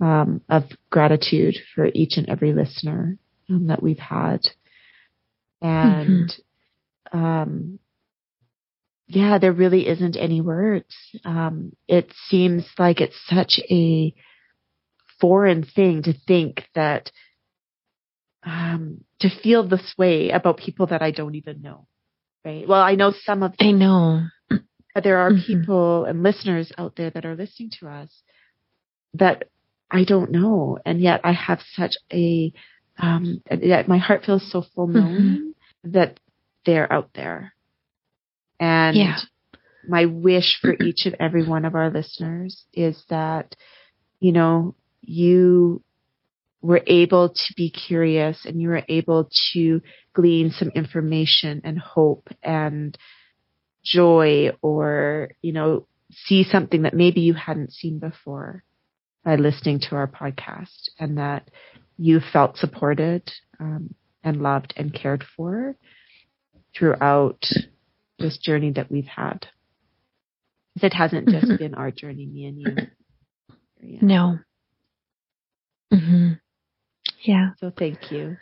um, 0.00 0.42
of 0.48 0.64
gratitude 0.90 1.56
for 1.74 1.86
each 1.94 2.16
and 2.16 2.28
every 2.28 2.52
listener 2.52 3.18
um, 3.50 3.66
that 3.68 3.82
we've 3.82 3.98
had, 3.98 4.40
and 5.60 6.34
um, 7.12 7.78
yeah, 9.06 9.38
there 9.38 9.52
really 9.52 9.86
isn't 9.88 10.16
any 10.16 10.40
words. 10.40 10.94
Um, 11.24 11.72
it 11.88 12.12
seems 12.28 12.66
like 12.78 13.00
it's 13.00 13.18
such 13.26 13.58
a 13.70 14.14
foreign 15.20 15.64
thing 15.64 16.02
to 16.02 16.12
think 16.26 16.64
that 16.74 17.10
um, 18.48 19.04
to 19.20 19.30
feel 19.42 19.68
this 19.68 19.94
way 19.98 20.30
about 20.30 20.58
people 20.58 20.86
that 20.88 21.02
I 21.02 21.12
don't 21.12 21.36
even 21.36 21.62
know. 21.62 21.86
Right. 22.44 22.66
Well, 22.68 22.80
I 22.80 22.94
know 22.96 23.12
some 23.12 23.42
of 23.42 23.56
them. 23.58 23.68
I 23.68 23.72
know. 23.72 24.22
but 24.94 25.04
there 25.04 25.18
are 25.18 25.32
Mhm. 25.32 25.46
people 25.46 26.04
and 26.06 26.22
listeners 26.22 26.72
out 26.78 26.96
there 26.96 27.10
that 27.10 27.24
are 27.26 27.36
listening 27.36 27.70
to 27.80 27.88
us 27.88 28.22
that 29.14 29.44
I 29.90 30.04
don't 30.04 30.30
know, 30.32 30.78
and 30.84 31.00
yet 31.00 31.20
I 31.24 31.32
have 31.32 31.62
such 31.74 31.96
a 32.12 32.52
um, 32.98 33.42
yet 33.60 33.88
my 33.88 33.98
heart 33.98 34.24
feels 34.24 34.50
so 34.50 34.62
full 34.62 34.88
knowing 34.88 35.54
that 35.84 36.18
they're 36.66 36.92
out 36.92 37.10
there, 37.14 37.54
and 38.60 38.96
Yeah. 38.96 39.18
my 39.86 40.06
wish 40.06 40.58
for 40.60 40.74
each 40.80 41.06
and 41.06 41.16
every 41.20 41.42
one 41.44 41.64
of 41.64 41.74
our 41.74 41.90
listeners 41.90 42.66
is 42.72 43.04
that 43.10 43.56
you 44.20 44.32
know 44.32 44.74
you 45.02 45.82
were 46.60 46.82
able 46.86 47.28
to 47.30 47.54
be 47.56 47.70
curious 47.70 48.44
and 48.44 48.60
you 48.60 48.68
were 48.68 48.82
able 48.88 49.28
to 49.52 49.80
glean 50.12 50.50
some 50.50 50.68
information 50.70 51.60
and 51.64 51.78
hope 51.78 52.28
and 52.42 52.96
joy 53.84 54.50
or, 54.62 55.30
you 55.42 55.52
know, 55.52 55.86
see 56.10 56.42
something 56.44 56.82
that 56.82 56.94
maybe 56.94 57.20
you 57.20 57.34
hadn't 57.34 57.72
seen 57.72 57.98
before 57.98 58.64
by 59.24 59.36
listening 59.36 59.78
to 59.80 59.94
our 59.96 60.06
podcast 60.06 60.88
and 60.98 61.18
that 61.18 61.48
you 61.96 62.20
felt 62.20 62.56
supported 62.56 63.30
um, 63.60 63.94
and 64.24 64.42
loved 64.42 64.72
and 64.76 64.92
cared 64.94 65.24
for 65.36 65.76
throughout 66.76 67.44
this 68.18 68.38
journey 68.38 68.70
that 68.72 68.90
we've 68.90 69.06
had. 69.06 69.46
It 70.80 70.92
hasn't 70.92 71.28
just 71.28 71.46
Mhm. 71.46 71.58
been 71.58 71.74
our 71.74 71.90
journey, 71.90 72.26
me 72.26 72.46
and 72.46 72.58
you. 72.60 72.76
Yeah. 73.82 73.98
No. 74.02 74.38
hmm 75.92 76.32
Yeah. 77.22 77.50
So 77.58 77.72
thank 77.76 78.10
you. 78.10 78.36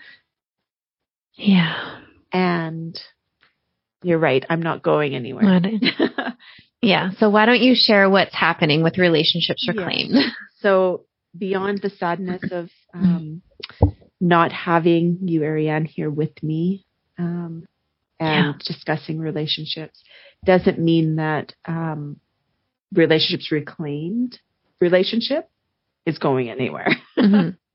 Yeah. 1.34 2.00
And 2.32 2.98
you're 4.02 4.18
right. 4.18 4.44
I'm 4.48 4.62
not 4.62 4.82
going 4.82 5.14
anywhere. 5.14 5.60
Yeah. 6.82 7.10
So 7.18 7.30
why 7.30 7.46
don't 7.46 7.60
you 7.60 7.74
share 7.74 8.08
what's 8.08 8.34
happening 8.34 8.82
with 8.82 8.98
relationships 8.98 9.66
reclaimed? 9.66 10.14
so 10.60 11.04
beyond 11.36 11.80
the 11.82 11.90
sadness 11.90 12.42
of 12.52 12.68
um, 12.94 13.42
not 14.20 14.52
having 14.52 15.18
you, 15.22 15.42
Ariane, 15.42 15.84
here 15.84 16.10
with 16.10 16.42
me 16.42 16.86
um, 17.18 17.66
and 18.20 18.58
discussing 18.60 19.18
relationships 19.18 20.02
doesn't 20.44 20.78
mean 20.78 21.16
that 21.16 21.54
um, 21.64 22.20
relationships 22.92 23.50
reclaimed 23.50 24.38
relationship 24.80 25.50
is 26.04 26.18
going 26.18 26.50
anywhere. 26.50 26.88
Mhm. 27.18 27.56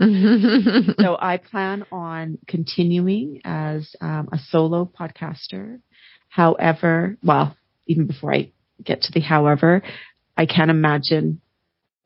so 0.98 1.16
I 1.20 1.36
plan 1.50 1.84
on 1.92 2.38
continuing 2.48 3.42
as 3.44 3.94
um, 4.00 4.28
a 4.32 4.38
solo 4.38 4.86
podcaster. 4.98 5.80
However, 6.28 7.18
well, 7.22 7.56
even 7.86 8.06
before 8.06 8.34
I 8.34 8.52
get 8.82 9.02
to 9.02 9.12
the 9.12 9.20
however, 9.20 9.82
I 10.36 10.46
can't 10.46 10.70
imagine 10.70 11.40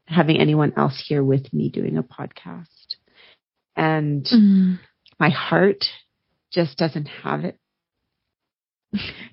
having 0.07 0.39
anyone 0.39 0.73
else 0.77 1.03
here 1.07 1.23
with 1.23 1.53
me 1.53 1.69
doing 1.71 1.97
a 1.97 2.03
podcast. 2.03 2.97
And 3.77 4.25
Mhm. 4.25 4.81
my 5.21 5.31
heart 5.31 5.85
just 6.53 6.77
doesn't 6.77 7.07
have 7.07 7.45
it. 7.45 7.59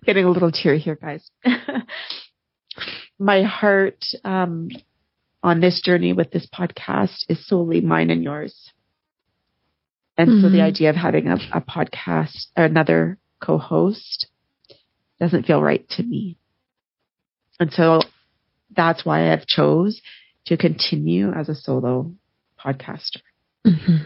Getting 0.06 0.26
a 0.26 0.30
little 0.32 0.52
teary 0.52 0.80
here, 0.80 0.96
guys. 0.96 1.30
my 3.20 3.44
heart 3.44 4.04
um, 4.24 4.70
on 5.44 5.60
this 5.60 5.82
journey 5.82 6.14
with 6.14 6.32
this 6.32 6.48
podcast 6.48 7.26
is 7.30 7.46
solely 7.48 7.82
mine 7.82 8.10
and 8.10 8.24
yours. 8.24 8.72
And 10.18 10.42
so 10.42 10.50
the 10.50 10.58
Mhm. 10.58 10.64
idea 10.64 10.90
of 10.90 10.96
having 10.96 11.28
a, 11.28 11.36
a 11.54 11.62
podcast, 11.62 12.48
another 12.56 13.18
co-host, 13.40 14.28
doesn't 15.20 15.46
feel 15.46 15.62
right 15.62 15.88
to 15.90 16.04
me. 16.04 16.38
And 17.60 17.72
so 17.72 18.02
that's 18.76 19.06
why 19.06 19.32
I've 19.32 19.46
chose 19.48 20.02
to 20.46 20.58
continue 20.58 21.32
as 21.32 21.50
a 21.50 21.56
solo 21.56 22.14
podcaster. 22.60 23.22
Mhm. 23.66 24.06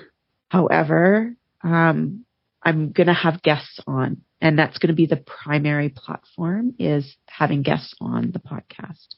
However, 0.50 1.36
um, 1.64 2.26
I'm 2.64 2.92
going 2.92 3.08
to 3.08 3.14
have 3.14 3.42
guests 3.42 3.80
on, 3.88 4.22
and 4.42 4.58
that's 4.58 4.78
going 4.78 4.90
to 4.90 4.94
be 4.96 5.06
the 5.06 5.18
primary 5.18 5.90
platform 5.90 6.76
is 6.80 7.16
having 7.28 7.62
guests 7.62 7.94
on 8.02 8.32
the 8.32 8.40
podcast, 8.40 9.16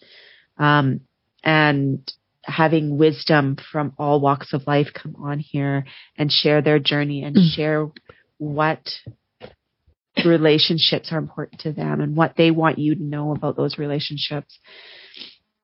um, 0.57 1.01
and 1.43 1.99
having 2.43 2.97
wisdom 2.97 3.57
from 3.71 3.93
all 3.97 4.21
walks 4.21 4.53
of 4.53 4.65
life 4.67 4.87
come 4.93 5.15
on 5.21 5.39
here 5.39 5.85
and 6.17 6.31
share 6.31 6.61
their 6.61 6.79
journey 6.79 7.23
and 7.23 7.35
Mm. 7.35 7.49
share 7.55 7.91
what 8.37 8.99
relationships 10.25 11.11
are 11.11 11.17
important 11.17 11.61
to 11.61 11.71
them 11.71 12.01
and 12.01 12.15
what 12.15 12.35
they 12.37 12.51
want 12.51 12.79
you 12.79 12.95
to 12.95 13.03
know 13.03 13.31
about 13.33 13.55
those 13.55 13.77
relationships. 13.77 14.59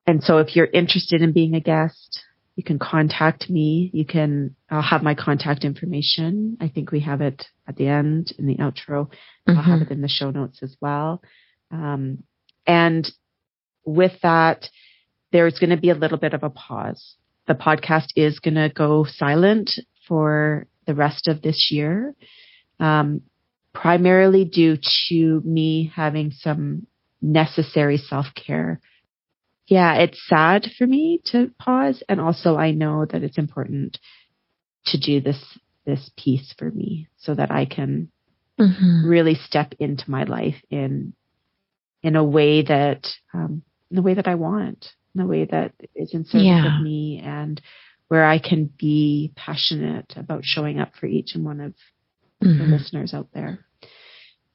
And 0.06 0.22
so 0.22 0.38
if 0.38 0.54
you're 0.54 0.66
interested 0.66 1.22
in 1.22 1.32
being 1.32 1.54
a 1.54 1.60
guest, 1.60 2.22
you 2.56 2.62
can 2.62 2.78
contact 2.78 3.50
me. 3.50 3.90
You 3.92 4.04
can, 4.04 4.54
I'll 4.70 4.82
have 4.82 5.02
my 5.02 5.14
contact 5.14 5.64
information. 5.64 6.56
I 6.60 6.68
think 6.68 6.92
we 6.92 7.00
have 7.00 7.20
it 7.20 7.46
at 7.66 7.76
the 7.76 7.88
end 7.88 8.32
in 8.38 8.46
the 8.46 8.56
outro. 8.56 9.10
I'll 9.48 9.54
have 9.56 9.80
Mhm. 9.80 9.82
it 9.82 9.90
in 9.90 10.02
the 10.02 10.08
show 10.08 10.30
notes 10.30 10.62
as 10.62 10.76
well. 10.80 11.20
Um, 11.72 12.22
and 12.66 13.10
with 13.84 14.20
that, 14.22 14.70
there's 15.34 15.58
going 15.58 15.70
to 15.70 15.76
be 15.76 15.90
a 15.90 15.96
little 15.96 16.16
bit 16.16 16.32
of 16.32 16.44
a 16.44 16.48
pause. 16.48 17.16
The 17.48 17.54
podcast 17.54 18.06
is 18.14 18.38
going 18.38 18.54
to 18.54 18.70
go 18.72 19.04
silent 19.04 19.72
for 20.06 20.68
the 20.86 20.94
rest 20.94 21.26
of 21.26 21.42
this 21.42 21.70
year, 21.72 22.14
um, 22.78 23.22
primarily 23.72 24.44
due 24.44 24.78
to 25.08 25.42
me 25.44 25.90
having 25.92 26.30
some 26.30 26.86
necessary 27.20 27.96
self 27.96 28.26
care. 28.36 28.80
Yeah, 29.66 29.94
it's 29.96 30.24
sad 30.28 30.70
for 30.78 30.86
me 30.86 31.20
to 31.32 31.50
pause, 31.58 32.04
and 32.08 32.20
also 32.20 32.56
I 32.56 32.70
know 32.70 33.04
that 33.04 33.24
it's 33.24 33.38
important 33.38 33.98
to 34.86 34.98
do 35.00 35.20
this 35.20 35.42
this 35.84 36.10
piece 36.16 36.54
for 36.56 36.70
me 36.70 37.08
so 37.18 37.34
that 37.34 37.50
I 37.50 37.64
can 37.66 38.08
Mhm. 38.60 39.02
really 39.04 39.34
step 39.34 39.74
into 39.80 40.08
my 40.08 40.22
life 40.24 40.62
in 40.70 41.12
in 42.04 42.14
a 42.14 42.22
way 42.22 42.62
that 42.62 43.10
um, 43.32 43.62
in 43.90 43.96
the 43.96 44.02
way 44.02 44.14
that 44.14 44.28
I 44.28 44.36
want, 44.36 44.94
in 45.14 45.20
a 45.20 45.26
way 45.26 45.44
that 45.44 45.72
is 45.94 46.12
in 46.14 46.24
service 46.24 46.44
Yeah. 46.46 46.76
of 46.78 46.82
me, 46.82 47.20
and 47.24 47.60
where 48.08 48.24
I 48.24 48.38
can 48.38 48.66
be 48.78 49.32
passionate 49.36 50.14
about 50.16 50.44
showing 50.44 50.78
up 50.78 50.94
for 50.96 51.06
each 51.06 51.34
and 51.34 51.44
one 51.44 51.60
of 51.60 51.74
the 52.40 52.46
Mhm. 52.48 52.70
listeners 52.70 53.14
out 53.14 53.28
there. 53.32 53.64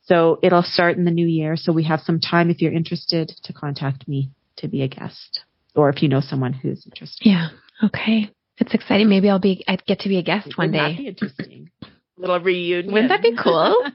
So 0.04 0.39
it'll 0.43 0.63
start 0.63 0.98
in 0.98 1.06
the 1.06 1.12
new 1.12 1.28
year. 1.28 1.56
So 1.56 1.72
we 1.72 1.84
have 1.84 2.02
some 2.02 2.19
time 2.19 2.50
if 2.50 2.62
you're 2.62 2.72
interested 2.74 3.30
to 3.43 3.54
contact 3.54 4.08
me 4.08 4.32
to 4.58 4.67
be 4.67 4.82
a 4.82 4.88
guest, 4.88 5.41
or 5.76 5.89
if 5.89 6.02
you 6.04 6.10
know 6.10 6.19
someone 6.22 6.54
who's 6.54 6.86
interested. 6.86 7.26
Yeah. 7.28 7.50
Okay. 7.84 8.30
It's 8.58 8.74
exciting. 8.74 9.08
Maybe 9.08 9.30
I'll 9.30 9.39
be, 9.39 9.63
I'd 9.67 9.86
get 9.86 10.00
to 10.02 10.10
be 10.10 10.17
a 10.17 10.22
guest 10.24 10.58
one 10.58 10.72
Wouldn't 10.72 10.74
day. 10.74 10.93
that 10.95 10.98
be 11.02 11.08
interesting? 11.13 11.69
little 12.17 12.39
reunion. 12.39 12.91
Wouldn't 12.93 13.10
that 13.10 13.22
be 13.22 13.36
cool? 13.36 13.76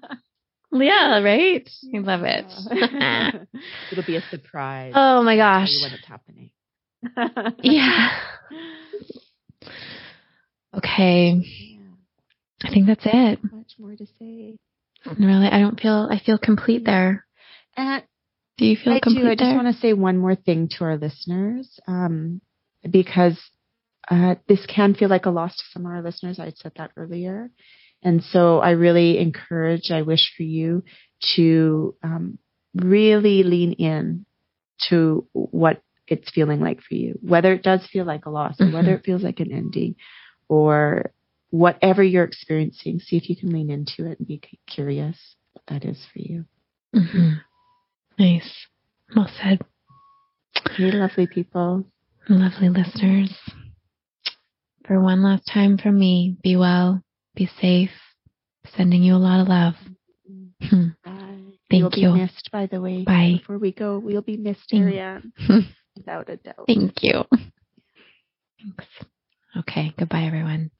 Yeah, 0.76 1.20
right? 1.20 1.70
I 1.94 1.98
love 1.98 2.22
it. 2.24 2.46
It'll 3.92 4.04
be 4.04 4.16
a 4.16 4.22
surprise. 4.22 4.92
oh 4.96 5.22
my 5.22 5.36
gosh. 5.36 5.70
tell 5.72 5.82
when 5.82 5.92
it's 5.92 6.04
happening. 6.08 6.50
Yeah. 7.62 8.10
Okay. 10.76 11.40
Yeah, 11.40 11.78
I 12.64 12.70
think 12.70 12.86
that's 12.86 13.04
it. 13.04 13.38
Much 13.52 13.74
more 13.78 13.94
to 13.94 14.06
say. 14.18 14.56
Really, 15.18 15.48
I 15.48 15.60
don't 15.60 15.78
feel, 15.78 16.08
I 16.10 16.18
feel 16.18 16.38
complete 16.38 16.84
there. 16.84 17.26
And 17.76 18.02
Do 18.56 18.64
you 18.66 18.76
feel 18.76 18.94
I 18.94 19.00
complete 19.00 19.22
do. 19.22 19.28
I 19.28 19.34
just 19.34 19.56
want 19.56 19.74
to 19.74 19.80
say 19.80 19.92
one 19.92 20.18
more 20.18 20.34
thing 20.34 20.68
to 20.78 20.84
our 20.84 20.96
listeners, 20.96 21.78
um, 21.86 22.40
because 22.88 23.38
uh, 24.10 24.36
this 24.48 24.64
can 24.66 24.94
feel 24.94 25.08
like 25.08 25.26
a 25.26 25.30
loss 25.30 25.56
to 25.56 25.62
some 25.72 25.86
of 25.86 25.92
our 25.92 26.02
listeners. 26.02 26.38
I 26.38 26.52
said 26.56 26.72
that 26.76 26.92
earlier, 26.96 27.50
and 28.02 28.22
so 28.22 28.60
I 28.60 28.70
really 28.70 29.18
encourage. 29.18 29.90
I 29.90 30.02
wish 30.02 30.32
for 30.36 30.42
you 30.42 30.84
to 31.36 31.94
um, 32.02 32.38
really 32.74 33.42
lean 33.42 33.72
in 33.72 34.26
to 34.88 35.26
what 35.32 35.82
it's 36.06 36.30
feeling 36.30 36.60
like 36.60 36.80
for 36.80 36.94
you, 36.94 37.18
whether 37.22 37.52
it 37.52 37.62
does 37.62 37.86
feel 37.86 38.04
like 38.04 38.26
a 38.26 38.30
loss 38.30 38.60
or 38.60 38.70
whether 38.70 38.92
Mhm. 38.92 38.98
it 38.98 39.04
feels 39.04 39.22
like 39.22 39.40
an 39.40 39.52
ending 39.52 39.94
or 40.48 41.12
whatever 41.50 42.02
you're 42.02 42.24
experiencing. 42.24 43.00
See 43.00 43.16
if 43.16 43.28
you 43.30 43.36
can 43.36 43.50
lean 43.50 43.70
into 43.70 44.04
it 44.10 44.18
and 44.18 44.26
be 44.28 44.40
curious 44.66 45.36
what 45.52 45.64
that 45.68 45.84
is 45.84 46.04
for 46.12 46.18
you. 46.18 46.44
hmm 46.92 47.34
Nice. 48.18 48.66
Well 49.16 49.28
said. 49.42 49.60
Hey, 50.76 50.90
lovely 50.92 51.26
people. 51.26 51.84
Lovely 52.28 52.68
listeners. 52.68 53.36
For 54.86 55.00
one 55.00 55.22
last 55.22 55.46
time 55.46 55.78
from 55.78 55.98
me, 55.98 56.36
be 56.42 56.56
well, 56.56 57.02
be 57.34 57.46
safe. 57.60 57.90
Sending 58.76 59.02
you 59.02 59.14
a 59.14 59.16
lot 59.16 59.40
of 59.40 59.48
love. 59.48 59.74
Hmm. 60.68 60.88
Bye. 61.04 61.40
Thank 61.70 61.96
You'll 61.96 62.12
you. 62.12 62.12
be 62.12 62.20
missed, 62.22 62.50
by 62.52 62.66
the 62.66 62.80
way. 62.80 63.04
Bye. 63.04 63.36
Before 63.38 63.58
we 63.58 63.72
go, 63.72 63.98
we'll 63.98 64.22
be 64.22 64.36
missed, 64.36 64.72
Ariane. 64.72 65.32
Without 65.96 66.28
a 66.28 66.36
doubt. 66.36 66.64
Thank 66.66 67.02
you. 67.02 67.24
Thanks. 67.30 68.86
Okay, 69.56 69.94
goodbye, 69.98 70.24
everyone. 70.24 70.70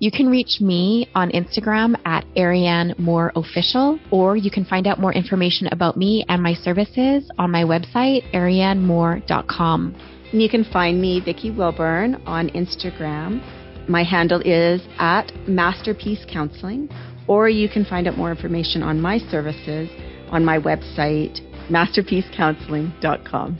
You 0.00 0.10
can 0.10 0.26
reach 0.28 0.60
me 0.60 1.08
on 1.14 1.30
Instagram 1.30 1.94
at 2.04 2.24
Ariane 2.36 2.94
Moore 2.98 3.30
Official, 3.36 4.00
or 4.10 4.36
you 4.36 4.50
can 4.50 4.64
find 4.64 4.88
out 4.88 4.98
more 4.98 5.12
information 5.12 5.68
about 5.68 5.96
me 5.96 6.24
and 6.28 6.42
my 6.42 6.52
services 6.52 7.30
on 7.38 7.52
my 7.52 7.62
website, 7.62 8.28
arianemoore.com. 8.32 9.94
And 10.32 10.42
you 10.42 10.48
can 10.48 10.64
find 10.64 11.00
me, 11.00 11.20
Vicki 11.20 11.52
Wilburn, 11.52 12.16
on 12.26 12.48
Instagram. 12.50 13.40
My 13.88 14.02
handle 14.02 14.42
is 14.44 14.82
at 14.98 15.30
Masterpiece 15.46 16.24
Counseling, 16.28 16.88
or 17.28 17.48
you 17.48 17.68
can 17.68 17.84
find 17.84 18.08
out 18.08 18.18
more 18.18 18.32
information 18.32 18.82
on 18.82 19.00
my 19.00 19.18
services 19.18 19.88
on 20.30 20.44
my 20.44 20.58
website, 20.58 21.40
masterpiececounseling.com. 21.70 23.58